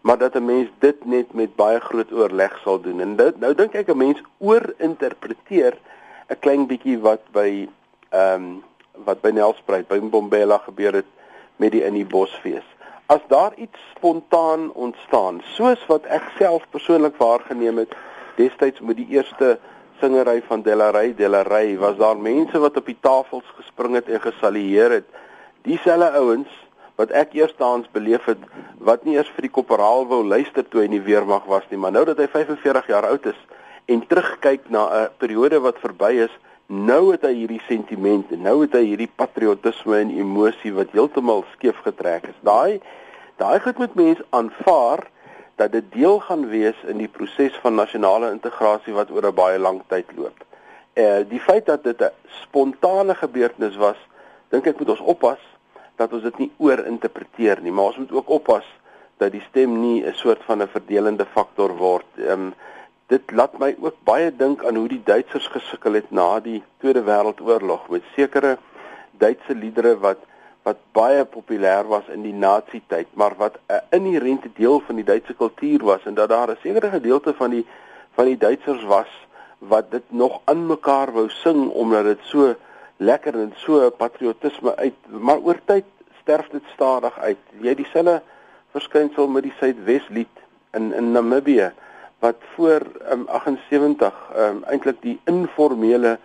maar 0.07 0.19
dat 0.19 0.35
'n 0.35 0.45
mens 0.45 0.69
dit 0.79 1.05
net 1.05 1.33
met 1.35 1.57
baie 1.57 1.81
groot 1.81 2.13
oorleg 2.13 2.59
sal 2.63 2.81
doen. 2.81 3.01
En 3.01 3.17
dit 3.17 3.41
nou 3.41 3.55
dink 3.55 3.75
ek 3.75 3.89
'n 3.89 3.97
mens 3.97 4.23
oorinterpreteer 4.39 5.75
'n 6.29 6.39
klein 6.39 6.67
bietjie 6.67 6.99
wat 7.01 7.21
by 7.33 7.69
ehm 8.11 8.43
um, 8.43 8.63
wat 9.05 9.21
by 9.21 9.31
Nelspruit 9.31 9.89
by 9.89 9.99
Mbombela 10.03 10.59
gebeur 10.65 10.93
het 11.03 11.09
met 11.57 11.73
die 11.73 11.85
in 11.85 11.95
die 11.95 12.07
bosfees. 12.07 12.65
As 13.07 13.23
daar 13.29 13.55
iets 13.57 13.79
spontaan 13.95 14.73
ontstaan, 14.73 15.43
soos 15.55 15.83
wat 15.87 16.07
ek 16.11 16.27
self 16.39 16.65
persoonlik 16.71 17.17
waargeneem 17.17 17.85
het 17.85 17.95
destyds 18.37 18.81
met 18.81 18.99
die 18.99 19.09
eerste 19.15 19.59
singery 20.01 20.43
van 20.49 20.63
Delaray 20.63 21.15
Delaray, 21.15 21.77
was 21.79 21.97
daar 21.97 22.19
mense 22.19 22.59
wat 22.59 22.77
op 22.77 22.87
die 22.87 22.99
tafels 23.01 23.47
gespring 23.57 23.95
het 23.95 24.09
en 24.09 24.21
gesalieer 24.21 24.91
het. 24.91 25.07
Dieselfde 25.63 26.11
ouens 26.19 26.51
wat 26.97 27.13
ek 27.13 27.37
eerstens 27.37 27.89
beleef 27.93 28.25
het 28.25 28.43
wat 28.81 29.05
nie 29.05 29.17
eers 29.17 29.31
vir 29.37 29.47
die 29.47 29.53
korporaal 29.53 30.07
wou 30.09 30.23
luister 30.25 30.65
toe 30.65 30.83
hy 30.83 30.89
in 30.89 30.97
die 30.97 31.07
weermag 31.07 31.45
was 31.49 31.65
nie, 31.71 31.81
maar 31.81 31.93
nou 31.93 32.05
dat 32.09 32.21
hy 32.21 32.29
45 32.33 32.91
jaar 32.93 33.09
oud 33.09 33.27
is 33.33 33.41
en 33.87 34.03
terugkyk 34.11 34.69
na 34.71 34.89
'n 34.91 35.09
periode 35.19 35.61
wat 35.61 35.79
verby 35.79 36.13
is, 36.27 36.35
nou 36.67 37.13
het 37.13 37.23
hy 37.23 37.33
hierdie 37.35 37.63
sentiment 37.69 38.31
en 38.35 38.43
nou 38.43 38.61
het 38.65 38.75
hy 38.75 38.83
hierdie 38.89 39.11
patriotisme 39.17 40.01
en 40.03 40.11
emosie 40.11 40.73
wat 40.75 40.95
heeltemal 40.95 41.45
skeef 41.55 41.79
getrek 41.87 42.27
is. 42.33 42.41
Daai 42.43 42.81
daai 43.37 43.61
goed 43.61 43.79
moet 43.79 43.95
mense 43.95 44.25
aanvaar 44.31 45.05
dat 45.57 45.73
dit 45.73 45.85
deel 45.93 46.19
gaan 46.21 46.49
wees 46.49 46.79
in 46.89 46.99
die 46.99 47.09
proses 47.09 47.55
van 47.63 47.77
nasionale 47.77 48.31
integrasie 48.33 48.95
wat 48.97 49.11
oor 49.11 49.27
'n 49.27 49.35
baie 49.35 49.59
lang 49.59 49.83
tyd 49.89 50.07
loop. 50.17 50.45
Eh 50.95 51.25
die 51.29 51.41
feit 51.41 51.67
dat 51.67 51.85
dit 51.85 52.01
'n 52.01 52.11
spontane 52.43 53.15
gebeurtenis 53.15 53.77
was, 53.77 53.97
dink 54.49 54.67
ek 54.67 54.79
moet 54.79 54.91
ons 54.91 55.01
oppas 55.01 55.41
dat 55.97 56.13
ons 56.13 56.23
dit 56.23 56.39
nie 56.39 56.51
oorinterpreteer 56.57 57.61
nie, 57.61 57.73
maar 57.73 57.85
ons 57.85 57.97
moet 57.97 58.13
ook 58.13 58.29
oppas 58.29 58.65
dat 59.17 59.33
die 59.33 59.45
stem 59.49 59.81
nie 59.81 60.05
'n 60.05 60.15
soort 60.15 60.43
van 60.45 60.63
'n 60.63 60.69
verdelende 60.69 61.27
faktor 61.27 61.77
word. 61.77 62.07
Ehm 62.17 62.31
um, 62.31 62.55
dit 63.13 63.31
laat 63.31 63.59
my 63.63 63.75
ook 63.81 63.99
baie 64.09 64.31
dink 64.37 64.65
aan 64.67 64.79
hoe 64.81 64.89
die 64.91 65.03
Duitsers 65.05 65.47
gesukkel 65.55 65.99
het 65.99 66.11
na 66.11 66.41
die 66.43 66.63
Tweede 66.83 67.05
Wêreldoorlog 67.07 67.89
met 67.89 68.07
sekere 68.15 68.57
Duitse 69.19 69.55
liedere 69.55 69.95
wat 70.03 70.25
wat 70.67 70.81
baie 70.99 71.23
populêr 71.31 71.87
was 71.87 72.09
in 72.11 72.25
die 72.27 72.35
nazi-tyd, 72.35 73.07
maar 73.15 73.37
wat 73.39 73.59
'n 73.71 73.83
inherente 73.95 74.51
deel 74.55 74.81
van 74.87 74.97
die 74.99 75.05
Duitse 75.05 75.35
kultuur 75.35 75.85
was 75.85 76.03
en 76.05 76.15
dat 76.15 76.29
daar 76.29 76.51
'n 76.51 76.59
sekere 76.63 76.91
gedeelte 76.91 77.35
van 77.35 77.51
die 77.51 77.67
van 78.15 78.25
die 78.25 78.37
Duitsers 78.37 78.85
was 78.85 79.11
wat 79.59 79.91
dit 79.91 80.03
nog 80.09 80.41
aan 80.45 80.67
mekaar 80.67 81.13
wou 81.13 81.29
sing 81.29 81.71
omdat 81.71 82.05
dit 82.05 82.19
so 82.23 82.55
lekker 82.97 83.35
en 83.35 83.53
so 83.57 83.91
patriotisme 83.91 84.77
uit, 84.77 84.95
maar 85.09 85.39
oor 85.39 85.59
tyd 85.65 85.85
sterf 86.23 86.49
dit 86.49 86.63
stadig 86.75 87.19
uit. 87.19 87.39
Jy 87.61 87.75
dieselfde 87.75 88.23
verskynsel 88.71 89.29
met 89.29 89.43
die 89.43 89.55
Suidweslied 89.59 90.35
in 90.73 90.93
in 90.93 91.13
Namibië 91.13 91.73
wat 92.25 92.37
voor 92.55 92.83
um, 93.13 93.27
78 93.29 94.15
um, 94.37 94.63
eintlik 94.65 95.03
die 95.03 95.19
informele 95.25 96.19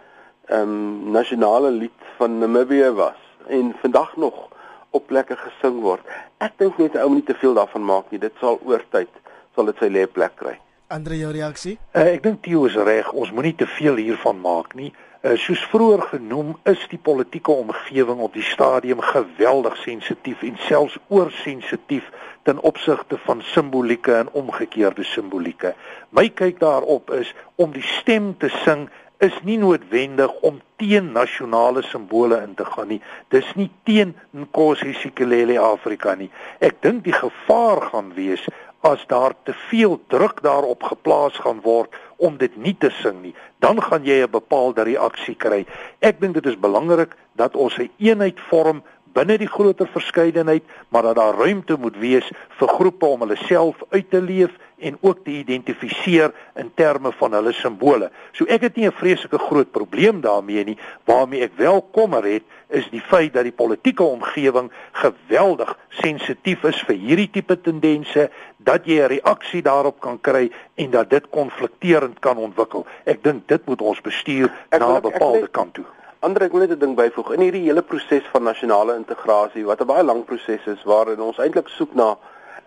um, 0.49 1.11
nasionale 1.11 1.71
lied 1.71 2.07
van 2.17 2.37
Namibië 2.37 2.91
was 2.95 3.19
en 3.47 3.75
vandag 3.81 4.15
nog 4.15 4.47
op 4.89 5.07
plekke 5.07 5.35
gesing 5.35 5.81
word. 5.81 6.03
Ek 6.37 6.57
dink 6.59 6.77
net 6.77 6.95
ou 6.99 7.07
moet 7.09 7.21
nie 7.21 7.29
te 7.31 7.37
veel 7.39 7.55
daarvan 7.55 7.85
maak 7.85 8.11
nie. 8.11 8.19
Dit 8.19 8.35
sal 8.39 8.59
oor 8.67 8.83
tyd 8.91 9.11
sal 9.55 9.67
dit 9.67 9.79
sy 9.83 9.89
lê 9.91 10.05
plek 10.07 10.35
kry. 10.39 10.57
Andre 10.91 11.17
jou 11.19 11.31
reaksie? 11.31 11.77
Uh, 11.95 12.09
ek 12.11 12.23
dink 12.23 12.41
Theo 12.43 12.65
is 12.67 12.75
reg. 12.75 13.11
Ons 13.15 13.31
moenie 13.35 13.55
te 13.55 13.67
veel 13.77 13.99
hiervan 14.03 14.39
maak 14.43 14.75
nie. 14.75 14.91
Uh, 15.21 15.35
soos 15.37 15.61
vroeër 15.69 16.01
genoem 16.09 16.55
is 16.65 16.81
die 16.89 16.97
politieke 16.97 17.53
omgewing 17.53 18.23
op 18.25 18.33
die 18.33 18.45
stadium 18.45 19.03
geweldig 19.05 19.75
sensitief 19.77 20.41
en 20.41 20.55
selfs 20.65 20.95
oorsensitief 21.13 22.07
ten 22.49 22.57
opsigte 22.65 23.19
van 23.27 23.43
simbolieke 23.45 24.15
en 24.17 24.31
omgekeerde 24.41 25.05
simbolieke. 25.05 25.75
My 26.09 26.25
kyk 26.29 26.57
daarop 26.63 27.13
is 27.13 27.35
om 27.61 27.69
die 27.77 27.85
stem 27.85 28.31
te 28.41 28.49
sing 28.63 28.87
is 29.21 29.37
nie 29.45 29.59
noodwendig 29.61 30.33
om 30.41 30.57
teen 30.81 31.11
nasionale 31.13 31.85
simbole 31.85 32.41
in 32.41 32.57
te 32.57 32.65
gaan 32.65 32.89
nie. 32.89 33.01
Dis 33.29 33.53
nie 33.53 33.69
teen 33.85 34.15
Nkosi 34.33 34.95
Sikelele 35.03 35.59
Afrika 35.61 36.15
nie. 36.17 36.31
Ek 36.57 36.81
dink 36.81 37.05
die 37.05 37.13
gevaar 37.13 37.85
gaan 37.91 38.09
wees 38.17 38.49
as 38.81 39.05
daar 39.05 39.37
te 39.45 39.53
veel 39.69 39.99
druk 40.09 40.41
daarop 40.41 40.83
geplaas 40.89 41.37
gaan 41.45 41.61
word 41.61 41.93
om 42.21 42.37
dit 42.37 42.53
nie 42.55 42.75
te 42.77 42.91
sing 43.01 43.21
nie, 43.21 43.33
dan 43.59 43.81
gaan 43.81 44.05
jy 44.05 44.21
'n 44.21 44.31
bepaalde 44.31 44.83
reaksie 44.83 45.35
kry. 45.35 45.65
Ek 45.99 46.21
dink 46.21 46.33
dit 46.33 46.45
is 46.45 46.59
belangrik 46.59 47.17
dat 47.35 47.55
ons 47.55 47.77
'n 47.77 47.89
eenheid 47.97 48.39
vorm 48.49 48.83
binne 49.13 49.37
die 49.37 49.49
groter 49.49 49.87
verskeidenheid, 49.91 50.63
maar 50.89 51.03
dat 51.03 51.15
daar 51.15 51.35
ruimte 51.35 51.77
moet 51.79 51.97
wees 51.97 52.27
vir 52.59 52.67
groepe 52.67 53.05
om 53.05 53.25
hulle 53.25 53.35
self 53.35 53.83
uit 53.89 54.09
te 54.09 54.21
leef 54.21 54.51
en 54.81 54.97
ook 55.01 55.23
te 55.23 55.31
identifiseer 55.31 56.31
in 56.55 56.71
terme 56.75 57.11
van 57.19 57.33
hulle 57.37 57.53
simbole. 57.53 58.09
So 58.31 58.45
ek 58.45 58.61
het 58.61 58.75
nie 58.75 58.87
'n 58.87 58.99
vreeslike 59.01 59.37
groot 59.37 59.71
probleem 59.71 60.21
daarmee 60.21 60.63
nie. 60.63 60.77
Waarmee 61.05 61.43
ek 61.43 61.57
wel 61.57 61.81
kommer 61.91 62.23
het, 62.23 62.43
is 62.71 62.87
die 62.89 63.01
feit 63.01 63.33
dat 63.33 63.43
die 63.43 63.55
politieke 63.55 64.03
omgewing 64.03 64.71
geweldig 64.91 65.77
sensitief 66.01 66.63
is 66.63 66.81
vir 66.87 66.95
hierdie 66.95 67.29
tipe 67.31 67.57
tendense, 67.61 68.29
dat 68.57 68.85
jy 68.85 69.01
'n 69.01 69.11
reaksie 69.17 69.61
daarop 69.61 69.99
kan 69.99 70.19
kry 70.21 70.51
en 70.75 70.91
dat 70.91 71.09
dit 71.09 71.29
konflikterend 71.29 72.19
kan 72.19 72.37
ontwikkel. 72.37 72.85
Ek 73.05 73.23
dink 73.23 73.47
dit 73.47 73.65
moet 73.65 73.81
ons 73.81 74.01
bestuur 74.01 74.51
ek 74.69 74.79
na 74.79 74.97
'n 74.97 75.01
bepaalde 75.01 75.43
ek, 75.43 75.51
kant 75.51 75.73
toe. 75.73 75.85
Ander 76.19 76.43
ek 76.43 76.51
wil 76.51 76.61
net 76.61 76.71
'n 76.71 76.79
ding 76.79 76.95
byvoeg. 76.95 77.33
In 77.33 77.41
hierdie 77.41 77.65
hele 77.65 77.81
proses 77.81 78.23
van 78.31 78.43
nasionale 78.43 78.95
integrasie 78.95 79.65
wat 79.65 79.81
'n 79.81 79.87
baie 79.87 80.03
lang 80.03 80.25
proses 80.25 80.67
is 80.67 80.83
waarin 80.83 81.21
ons 81.21 81.37
eintlik 81.37 81.67
soek 81.67 81.93
na 81.93 82.17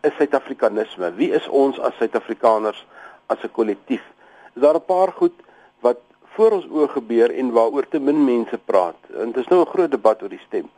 is 0.03 0.13
Suid-Afrikanisme. 0.19 1.15
Wie 1.15 1.33
is 1.33 1.49
ons 1.49 1.79
as 1.81 1.97
Suid-Afrikaners 1.99 2.87
as 3.27 3.39
'n 3.43 3.53
kollektief? 3.53 4.03
Is 4.55 4.63
daar 4.63 4.75
'n 4.75 4.85
paar 4.87 5.13
goed 5.13 5.33
voor 6.35 6.51
ons 6.59 6.67
oë 6.67 6.89
gebeur 6.97 7.31
en 7.31 7.53
waaroor 7.55 7.87
te 7.89 7.99
min 7.99 8.25
mense 8.25 8.59
praat. 8.59 8.99
En 9.15 9.33
dit 9.33 9.43
is 9.43 9.51
nou 9.51 9.61
'n 9.61 9.73
groot 9.75 9.91
debat 9.91 10.23
oor 10.23 10.29
die 10.29 10.47
stem. 10.47 10.71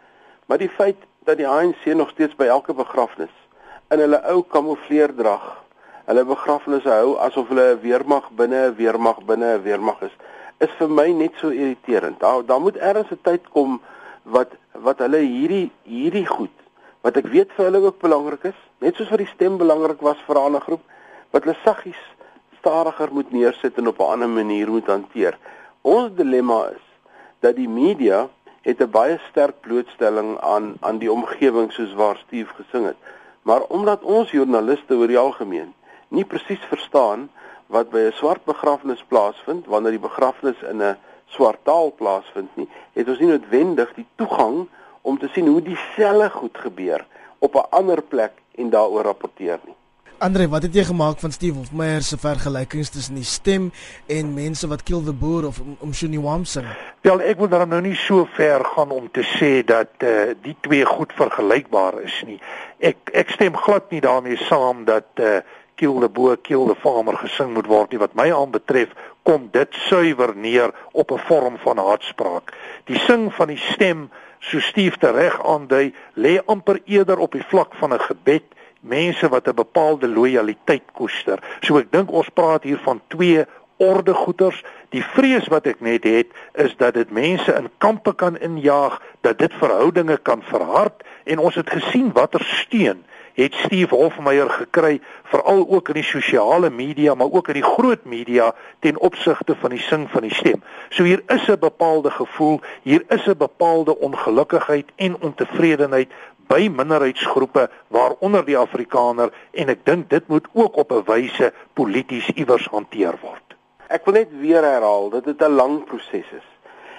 Maar 0.46 0.58
die 0.58 0.68
feit 0.68 0.96
dat 1.24 1.36
die 1.36 1.48
ANC 1.48 1.84
nog 1.84 2.10
steeds 2.10 2.36
by 2.36 2.44
elke 2.44 2.74
begrafnis 2.74 3.34
in 3.90 3.98
hulle 3.98 4.20
ou 4.30 4.42
kamoufleerdrag 4.42 5.64
hulle 6.06 6.24
begrafnisse 6.24 6.90
hou 6.90 7.16
asof 7.18 7.48
hulle 7.48 7.66
'n 7.74 7.80
weermag 7.80 8.30
binne 8.30 8.60
'n 8.66 8.74
weermag 8.76 9.18
binne 9.26 9.54
'n 9.54 9.62
weermag 9.62 10.02
is, 10.02 10.14
is 10.58 10.70
vir 10.78 10.88
my 10.88 11.08
net 11.12 11.32
so 11.40 11.48
irriterend. 11.48 12.20
Daar 12.20 12.46
daar 12.46 12.60
moet 12.60 12.76
ergens 12.76 13.10
'n 13.10 13.18
tyd 13.22 13.48
kom 13.50 13.80
wat 14.22 14.50
wat 14.72 14.98
hulle 14.98 15.18
hierdie 15.18 15.70
hierdie 15.82 16.26
goed 16.26 16.56
wat 17.00 17.16
ek 17.16 17.26
weet 17.26 17.50
vir 17.54 17.64
hulle 17.64 17.86
ook 17.86 17.98
belangrik 18.02 18.44
is, 18.44 18.58
net 18.78 18.96
soos 18.96 19.10
wat 19.10 19.18
die 19.18 19.34
stem 19.34 19.58
belangrik 19.58 20.00
was 20.00 20.18
vir 20.26 20.36
'n 20.36 20.46
ander 20.46 20.60
groep, 20.60 20.82
wat 21.30 21.44
hulle 21.44 21.56
saggies 21.64 22.02
stadiger 22.66 23.12
moet 23.14 23.30
neersit 23.30 23.78
en 23.78 23.88
op 23.88 23.98
'n 23.98 24.10
ander 24.12 24.28
manier 24.28 24.68
moet 24.70 24.86
hanteer. 24.86 25.38
Ons 25.82 26.10
dilemma 26.14 26.60
is 26.74 26.86
dat 27.40 27.54
die 27.56 27.68
media 27.68 28.28
het 28.62 28.80
'n 28.80 28.90
baie 28.90 29.18
sterk 29.28 29.60
blootstelling 29.60 30.40
aan 30.40 30.74
aan 30.80 30.98
die 30.98 31.12
omgewing 31.12 31.72
soos 31.72 31.94
waar 31.94 32.16
Steve 32.16 32.54
gesing 32.54 32.86
het. 32.86 32.96
Maar 33.42 33.62
omdat 33.62 34.02
ons 34.02 34.30
joernaliste 34.30 34.94
oor 34.94 35.06
die 35.06 35.18
algemeen 35.18 35.74
nie 36.08 36.24
presies 36.24 36.64
verstaan 36.68 37.30
wat 37.66 37.90
by 37.90 37.98
'n 37.98 38.12
swart 38.12 38.44
begrafnis 38.44 39.04
plaasvind 39.08 39.66
wanneer 39.66 39.90
die 39.90 40.08
begrafnis 40.08 40.62
in 40.62 40.82
'n 40.82 40.96
swart 41.26 41.58
taal 41.62 41.92
plaasvind 41.92 42.56
nie, 42.56 42.68
het 42.92 43.08
ons 43.08 43.18
nie 43.18 43.28
noodwendig 43.28 43.94
die 43.94 44.06
toegang 44.14 44.68
om 45.02 45.18
te 45.18 45.28
sien 45.28 45.46
hoe 45.46 45.62
dieselfde 45.62 46.30
goed 46.30 46.58
gebeur 46.58 47.06
op 47.38 47.54
'n 47.54 47.70
ander 47.70 48.02
plek 48.02 48.32
en 48.54 48.70
daaroor 48.70 49.02
rapporteer 49.02 49.58
nie. 49.64 49.76
Andre, 50.18 50.48
wat 50.48 50.62
het 50.62 50.72
jy 50.72 50.82
gemaak 50.88 51.18
van 51.20 51.32
Steve 51.32 51.58
Hofmeyer 51.58 52.00
se 52.00 52.16
vergelykings 52.16 52.88
tussen 52.88 53.18
die 53.18 53.24
stem 53.24 53.66
en 54.08 54.30
mense 54.32 54.68
wat 54.68 54.82
Kill 54.82 55.02
the 55.04 55.12
Boer 55.12 55.44
of 55.46 55.58
om 55.78 55.92
Shuni 55.92 56.16
Wamsing? 56.20 56.64
Wel, 57.04 57.20
ek 57.20 57.36
wil 57.42 57.50
daarom 57.52 57.74
nou 57.74 57.82
nie 57.84 57.96
so 58.00 58.24
ver 58.32 58.64
gaan 58.64 58.94
om 58.96 59.10
te 59.12 59.26
sê 59.36 59.60
dat 59.60 59.92
eh 60.00 60.14
uh, 60.30 60.32
die 60.40 60.56
twee 60.64 60.88
goed 60.88 61.12
vergelykbaar 61.12 62.00
is 62.00 62.16
nie. 62.24 62.38
Ek 62.80 63.12
ek 63.12 63.36
stem 63.36 63.60
glad 63.60 63.92
nie 63.92 64.00
daarmee 64.00 64.40
saam 64.48 64.86
dat 64.88 65.20
eh 65.20 65.36
uh, 65.36 65.44
Kill 65.76 66.00
the 66.00 66.08
Boer, 66.08 66.38
Kill 66.40 66.64
the 66.66 66.78
Farmer 66.80 67.18
gesing 67.20 67.52
moet 67.52 67.68
word 67.68 67.90
nie. 67.92 68.00
Wat 68.00 68.16
my 68.16 68.32
aanbetref, 68.32 68.96
kom 69.22 69.50
dit 69.52 69.68
suiwer 69.90 70.32
neer 70.36 70.72
op 70.92 71.12
'n 71.12 71.20
vorm 71.28 71.58
van 71.58 71.78
haatspraak. 71.78 72.56
Die 72.84 72.98
sing 72.98 73.34
van 73.34 73.48
die 73.52 73.60
stem 73.60 74.08
so 74.40 74.60
Steve 74.60 75.12
reg 75.12 75.36
aandui, 75.44 75.92
lê 76.14 76.40
amper 76.46 76.80
eerder 76.84 77.18
op 77.18 77.32
die 77.32 77.44
vlak 77.44 77.74
van 77.74 77.92
'n 77.92 78.00
gebed, 78.00 78.55
mense 78.86 79.28
wat 79.28 79.48
'n 79.48 79.54
bepaalde 79.54 80.08
lojaliteit 80.08 80.82
koester. 80.92 81.38
So 81.60 81.78
ek 81.78 81.92
dink 81.92 82.12
ons 82.12 82.28
praat 82.28 82.62
hier 82.62 82.78
van 82.78 83.00
twee 83.08 83.44
ordegoeters. 83.76 84.62
Die 84.88 85.04
vrees 85.04 85.46
wat 85.52 85.66
ek 85.66 85.80
net 85.80 86.04
het 86.04 86.26
is 86.54 86.76
dat 86.76 86.94
dit 86.94 87.10
mense 87.10 87.52
in 87.52 87.68
kampe 87.78 88.14
kan 88.14 88.38
injaag, 88.38 89.02
dat 89.20 89.38
dit 89.38 89.52
verhoudinge 89.52 90.16
kan 90.16 90.42
verhard 90.42 91.04
en 91.24 91.38
ons 91.38 91.54
het 91.54 91.70
gesien 91.70 92.12
watter 92.12 92.44
steun 92.44 93.04
het 93.36 93.54
Steve 93.54 93.94
Hofmeyer 93.94 94.50
gekry 94.50 95.00
veral 95.28 95.66
ook 95.68 95.88
in 95.92 95.98
die 96.00 96.08
sosiale 96.08 96.70
media 96.70 97.14
maar 97.14 97.32
ook 97.32 97.48
in 97.52 97.58
die 97.60 97.66
groot 97.66 98.04
media 98.04 98.54
ten 98.80 98.98
opsigte 98.98 99.56
van 99.60 99.74
die 99.76 99.82
sing 99.82 100.06
van 100.10 100.24
die 100.24 100.34
stem. 100.34 100.62
So 100.88 101.04
hier 101.04 101.22
is 101.26 101.48
'n 101.48 101.58
bepaalde 101.60 102.10
gevoel, 102.10 102.60
hier 102.82 103.04
is 103.08 103.26
'n 103.26 103.36
bepaalde 103.36 103.98
ongelukkigheid 103.98 104.88
en 104.96 105.20
ontevredenheid 105.20 106.08
by 106.46 106.68
minderheidsgroepe 106.68 107.68
waaronder 107.88 108.44
die 108.44 108.58
Afrikaner 108.58 109.32
en 109.52 109.68
ek 109.68 109.84
dink 109.86 110.10
dit 110.10 110.28
moet 110.28 110.46
ook 110.52 110.76
op 110.76 110.92
'n 110.92 111.04
wyse 111.06 111.52
polities 111.74 112.30
iewers 112.34 112.66
hanteer 112.70 113.18
word. 113.22 113.56
Ek 113.88 114.04
wil 114.04 114.14
net 114.14 114.30
weer 114.40 114.62
herhaal 114.62 115.10
dat 115.10 115.24
dit 115.24 115.42
'n 115.42 115.56
lang 115.56 115.84
proses 115.84 116.30
is. 116.32 116.48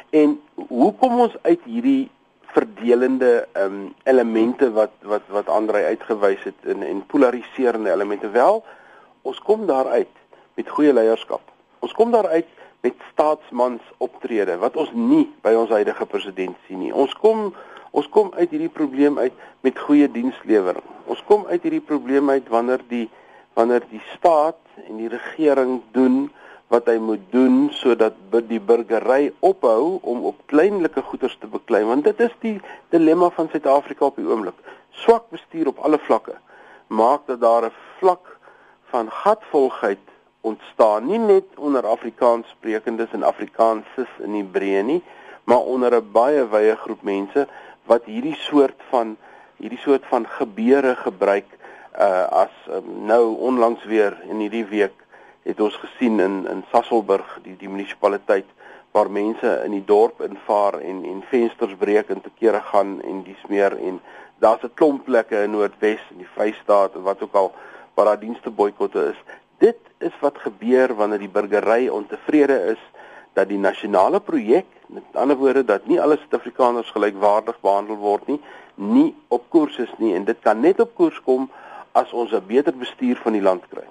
En 0.10 0.40
hoekom 0.56 1.20
ons 1.20 1.36
uit 1.42 1.60
hierdie 1.64 2.10
verdelende 2.42 3.48
um, 3.54 3.94
elemente 4.04 4.72
wat 4.72 4.92
wat 5.02 5.22
wat 5.28 5.50
Andrei 5.50 5.84
uitgewys 5.86 6.44
het 6.44 6.60
in 6.64 6.84
en 6.84 7.06
polariserende 7.06 7.92
elemente 7.92 8.30
wel 8.30 8.64
ons 9.22 9.40
kom 9.40 9.66
daaruit 9.66 10.14
met 10.54 10.70
goeie 10.70 10.94
leierskap. 10.94 11.42
Ons 11.80 11.94
kom 11.94 12.12
daaruit 12.12 12.48
met 12.82 12.94
staatsmans 13.12 13.82
optrede 13.98 14.58
wat 14.58 14.78
ons 14.80 14.94
nie 14.94 15.26
by 15.46 15.54
ons 15.60 15.70
huidige 15.70 16.06
president 16.06 16.56
sien 16.68 16.80
nie. 16.80 16.94
Ons 16.94 17.14
kom 17.14 17.52
ons 17.92 18.08
kom 18.10 18.32
uit 18.36 18.50
hierdie 18.50 18.74
probleem 18.74 19.18
uit 19.18 19.34
met 19.62 19.80
goeie 19.80 20.12
dienslewering. 20.12 20.86
Ons 21.06 21.24
kom 21.24 21.46
uit 21.46 21.62
hierdie 21.62 21.84
probleem 21.84 22.30
uit 22.30 22.48
wanneer 22.50 22.84
die 22.88 23.10
wanneer 23.58 23.82
die 23.90 24.02
staat 24.14 24.60
en 24.88 24.98
die 24.98 25.10
regering 25.10 25.82
doen 25.92 26.28
wat 26.74 26.90
hy 26.92 26.98
moet 27.02 27.24
doen 27.32 27.70
sodat 27.74 28.18
die 28.50 28.60
burgery 28.60 29.32
ophou 29.40 29.98
om 30.04 30.26
op 30.30 30.42
kleinlike 30.52 31.02
goederes 31.10 31.38
te 31.42 31.50
beklei 31.50 31.84
want 31.88 32.06
dit 32.06 32.20
is 32.26 32.36
die 32.44 32.58
dilemma 32.94 33.32
van 33.38 33.50
Suid-Afrika 33.52 34.10
op 34.12 34.20
die 34.20 34.28
oomblik 34.28 34.58
swak 35.04 35.30
bestuur 35.34 35.72
op 35.72 35.80
alle 35.88 36.00
vlakke 36.06 36.36
maak 37.02 37.26
dat 37.32 37.42
daar 37.42 37.66
'n 37.70 37.78
vlak 38.00 38.38
van 38.92 39.12
gatvolgheid 39.12 40.04
ontstaan 40.42 41.08
nie 41.08 41.20
net 41.20 41.48
onder 41.56 41.88
Afrikaans 41.88 42.48
sprekendes 42.50 43.12
en 43.12 43.24
Afrikaanses 43.24 44.12
in 44.20 44.36
Hebreë 44.36 44.84
nie 44.84 45.02
maar 45.44 45.64
onder 45.74 45.96
'n 45.96 46.12
baie 46.12 46.48
wye 46.48 46.76
groep 46.76 47.02
mense 47.02 47.48
wat 47.88 48.06
hierdie 48.06 48.36
soort 48.36 48.82
van 48.92 49.16
hierdie 49.58 49.82
soort 49.82 50.06
van 50.12 50.28
gebeure 50.28 50.96
gebruik 50.96 51.48
uh, 52.00 52.28
as 52.44 52.54
um, 52.70 53.06
nou 53.10 53.36
onlangs 53.50 53.84
weer 53.90 54.18
in 54.30 54.44
hierdie 54.44 54.66
week 54.70 55.06
het 55.48 55.60
ons 55.64 55.76
gesien 55.82 56.20
in 56.20 56.44
in 56.52 56.64
Sasselburg 56.72 57.40
die 57.44 57.56
die 57.58 57.72
munisipaliteit 57.72 58.50
waar 58.92 59.10
mense 59.12 59.50
in 59.66 59.74
die 59.76 59.86
dorp 59.86 60.22
invaar 60.26 60.80
en 60.80 61.04
en 61.06 61.24
vensters 61.32 61.76
breek 61.80 62.10
en 62.14 62.22
te 62.22 62.34
kere 62.40 62.62
gaan 62.72 62.98
en 63.02 63.24
dis 63.24 63.44
meer 63.50 63.78
en 63.78 64.00
daar's 64.44 64.64
'n 64.64 64.74
klomp 64.74 65.04
plekke 65.06 65.44
in 65.44 65.52
Noordwes 65.52 66.04
en 66.12 66.18
die 66.24 66.34
Vrystaat 66.36 66.96
en 66.96 67.04
wat 67.10 67.24
ook 67.24 67.36
al 67.36 67.52
waar 67.94 68.06
daar 68.06 68.20
dienste 68.20 68.50
boikotte 68.50 69.10
is. 69.14 69.20
Dit 69.58 69.80
is 69.98 70.14
wat 70.20 70.38
gebeur 70.38 70.96
wanneer 70.96 71.20
die 71.20 71.36
burgery 71.38 71.88
ontevrede 71.88 72.58
is 72.74 72.82
dat 73.38 73.52
die 73.52 73.62
nasionale 73.62 74.20
projek, 74.20 74.66
met 74.88 75.04
ander 75.14 75.38
woorde 75.38 75.64
dat 75.66 75.86
nie 75.88 76.00
alle 76.02 76.18
Suid-Afrikaners 76.18 76.90
gelykwaardig 76.96 77.60
behandel 77.62 78.00
word 78.02 78.28
nie, 78.32 78.40
nie 78.76 79.12
op 79.34 79.46
koers 79.54 79.78
is 79.84 79.94
nie 80.02 80.14
en 80.18 80.26
dit 80.26 80.40
kan 80.46 80.60
net 80.62 80.82
op 80.84 80.96
koers 80.98 81.20
kom 81.26 81.50
as 81.98 82.14
ons 82.14 82.34
'n 82.34 82.48
beter 82.48 82.74
bestuur 82.74 83.18
van 83.24 83.34
die 83.34 83.42
land 83.42 83.64
kry. 83.70 83.86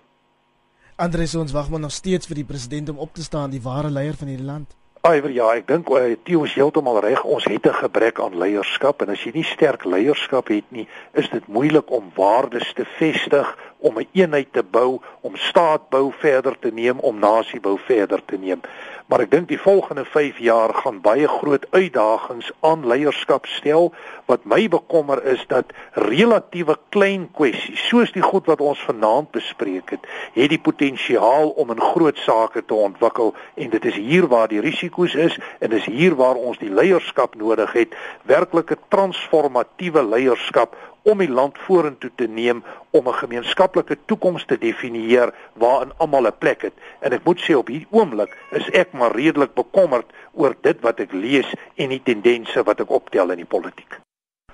Andres 0.96 1.34
ons 1.34 1.52
wag 1.52 1.68
maar 1.70 1.80
nog 1.80 1.92
steeds 1.92 2.26
vir 2.26 2.36
die 2.36 2.50
president 2.52 2.88
om 2.88 2.98
op 2.98 3.14
te 3.14 3.22
staan, 3.22 3.50
die 3.50 3.62
ware 3.62 3.90
leier 3.90 4.14
van 4.14 4.28
hierdie 4.28 4.46
land. 4.46 4.76
Aiwer 5.06 5.30
ja, 5.30 5.52
ek 5.54 5.68
dink 5.68 5.90
uh, 5.94 6.16
Theo 6.24 6.46
is 6.48 6.54
heeltemal 6.58 6.96
reg. 7.04 7.20
Ons 7.22 7.44
het 7.44 7.66
'n 7.66 7.80
gebrek 7.82 8.18
aan 8.20 8.38
leierskap 8.38 9.02
en 9.02 9.12
as 9.14 9.22
jy 9.22 9.30
nie 9.34 9.44
sterk 9.44 9.84
leierskap 9.84 10.48
het 10.48 10.64
nie, 10.68 10.88
is 11.12 11.28
dit 11.30 11.46
moeilik 11.46 11.90
om 11.90 12.10
waardes 12.14 12.72
te 12.74 12.84
vestig, 12.98 13.46
om 13.86 13.94
'n 13.94 13.98
een 13.98 14.08
eenheid 14.12 14.52
te 14.52 14.62
bou, 14.62 15.00
om 15.20 15.36
staatbou 15.36 16.12
verder 16.18 16.58
te 16.58 16.70
neem, 16.72 16.98
om 16.98 17.18
nasiebou 17.18 17.78
verder 17.78 18.20
te 18.24 18.36
neem. 18.36 18.60
Maar 19.06 19.22
ek 19.22 19.30
dink 19.30 19.48
die 19.48 19.60
volgende 19.62 20.02
5 20.04 20.38
jaar 20.42 20.72
gaan 20.74 20.96
baie 21.00 21.28
groot 21.30 21.66
uitdagings 21.70 22.48
aan 22.60 22.86
leierskap 22.90 23.44
stel 23.46 23.92
wat 24.26 24.42
my 24.44 24.64
bekommer 24.68 25.22
is 25.30 25.44
dat 25.46 25.70
relatiewe 25.92 26.74
klein 26.90 27.28
kwessies 27.30 27.84
soos 27.86 28.10
die 28.16 28.24
goed 28.24 28.50
wat 28.50 28.60
ons 28.60 28.82
vanaand 28.88 29.30
bespreek 29.30 29.94
het 29.94 30.08
het 30.34 30.50
die 30.50 30.58
potensiaal 30.58 31.52
om 31.54 31.70
in 31.70 31.84
groot 31.92 32.18
sake 32.18 32.64
te 32.64 32.74
ontwikkel. 32.74 33.34
En 33.54 33.70
dit 33.70 33.84
is 33.84 33.94
hier 33.94 34.26
waar 34.26 34.50
die 34.50 34.60
risiko's 34.60 35.14
is 35.14 35.38
en 35.62 35.70
dis 35.70 35.86
hier 35.86 36.18
waar 36.18 36.34
ons 36.34 36.58
die 36.58 36.72
leierskap 36.74 37.38
nodig 37.38 37.72
het. 37.78 37.94
Werklike 38.26 38.78
transformatiewe 38.90 40.02
leierskap 40.02 40.74
om 41.06 41.22
die 41.22 41.30
land 41.30 41.58
vorentoe 41.66 42.10
te 42.14 42.26
neem 42.26 42.62
om 42.90 43.08
'n 43.08 43.20
gemeenskaplike 43.22 43.96
toekoms 44.06 44.44
te 44.44 44.58
definieer 44.58 45.34
waarin 45.54 45.92
almal 45.96 46.26
'n 46.26 46.38
plek 46.38 46.62
het. 46.62 46.74
En 47.00 47.12
ek 47.12 47.24
moet 47.24 47.40
sê 47.40 47.54
op 47.54 47.68
hierdie 47.68 47.90
oomblik 47.90 48.36
is 48.50 48.70
ek 48.70 48.92
maar 48.92 49.14
redelik 49.14 49.54
bekommerd 49.54 50.06
oor 50.32 50.54
dit 50.60 50.80
wat 50.80 51.00
ek 51.00 51.12
lees 51.12 51.54
en 51.74 51.88
die 51.88 52.02
tendense 52.02 52.62
wat 52.62 52.80
ek 52.80 52.90
optel 52.90 53.30
in 53.30 53.36
die 53.36 53.52
politiek. 53.56 54.00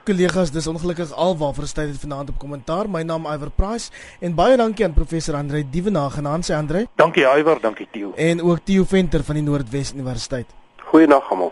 kollegas, 0.04 0.50
dis 0.50 0.66
ongelukkig 0.66 1.12
alwaar 1.12 1.54
verstaan 1.54 1.86
dit 1.86 2.00
vanaand 2.00 2.28
op 2.28 2.38
kommentaar. 2.38 2.90
My 2.90 3.02
naam 3.02 3.26
is 3.26 3.34
Iver 3.34 3.50
Price 3.50 3.90
en 4.20 4.34
baie 4.34 4.56
dankie 4.56 4.84
aan 4.84 4.92
professor 4.92 5.34
Andre 5.34 5.62
Dievenage 5.70 6.18
en 6.18 6.26
aan 6.26 6.42
sy 6.42 6.52
Andre. 6.52 6.86
Dankie 6.96 7.26
Iver, 7.26 7.60
dankie 7.60 7.88
Theo. 7.90 8.12
En 8.16 8.42
ook 8.42 8.58
Theo 8.64 8.84
Venter 8.84 9.24
van 9.24 9.34
die 9.34 9.42
Noordwes 9.42 9.92
Universiteit. 9.92 10.46
Goeienaand 10.92 11.30
almal. 11.30 11.50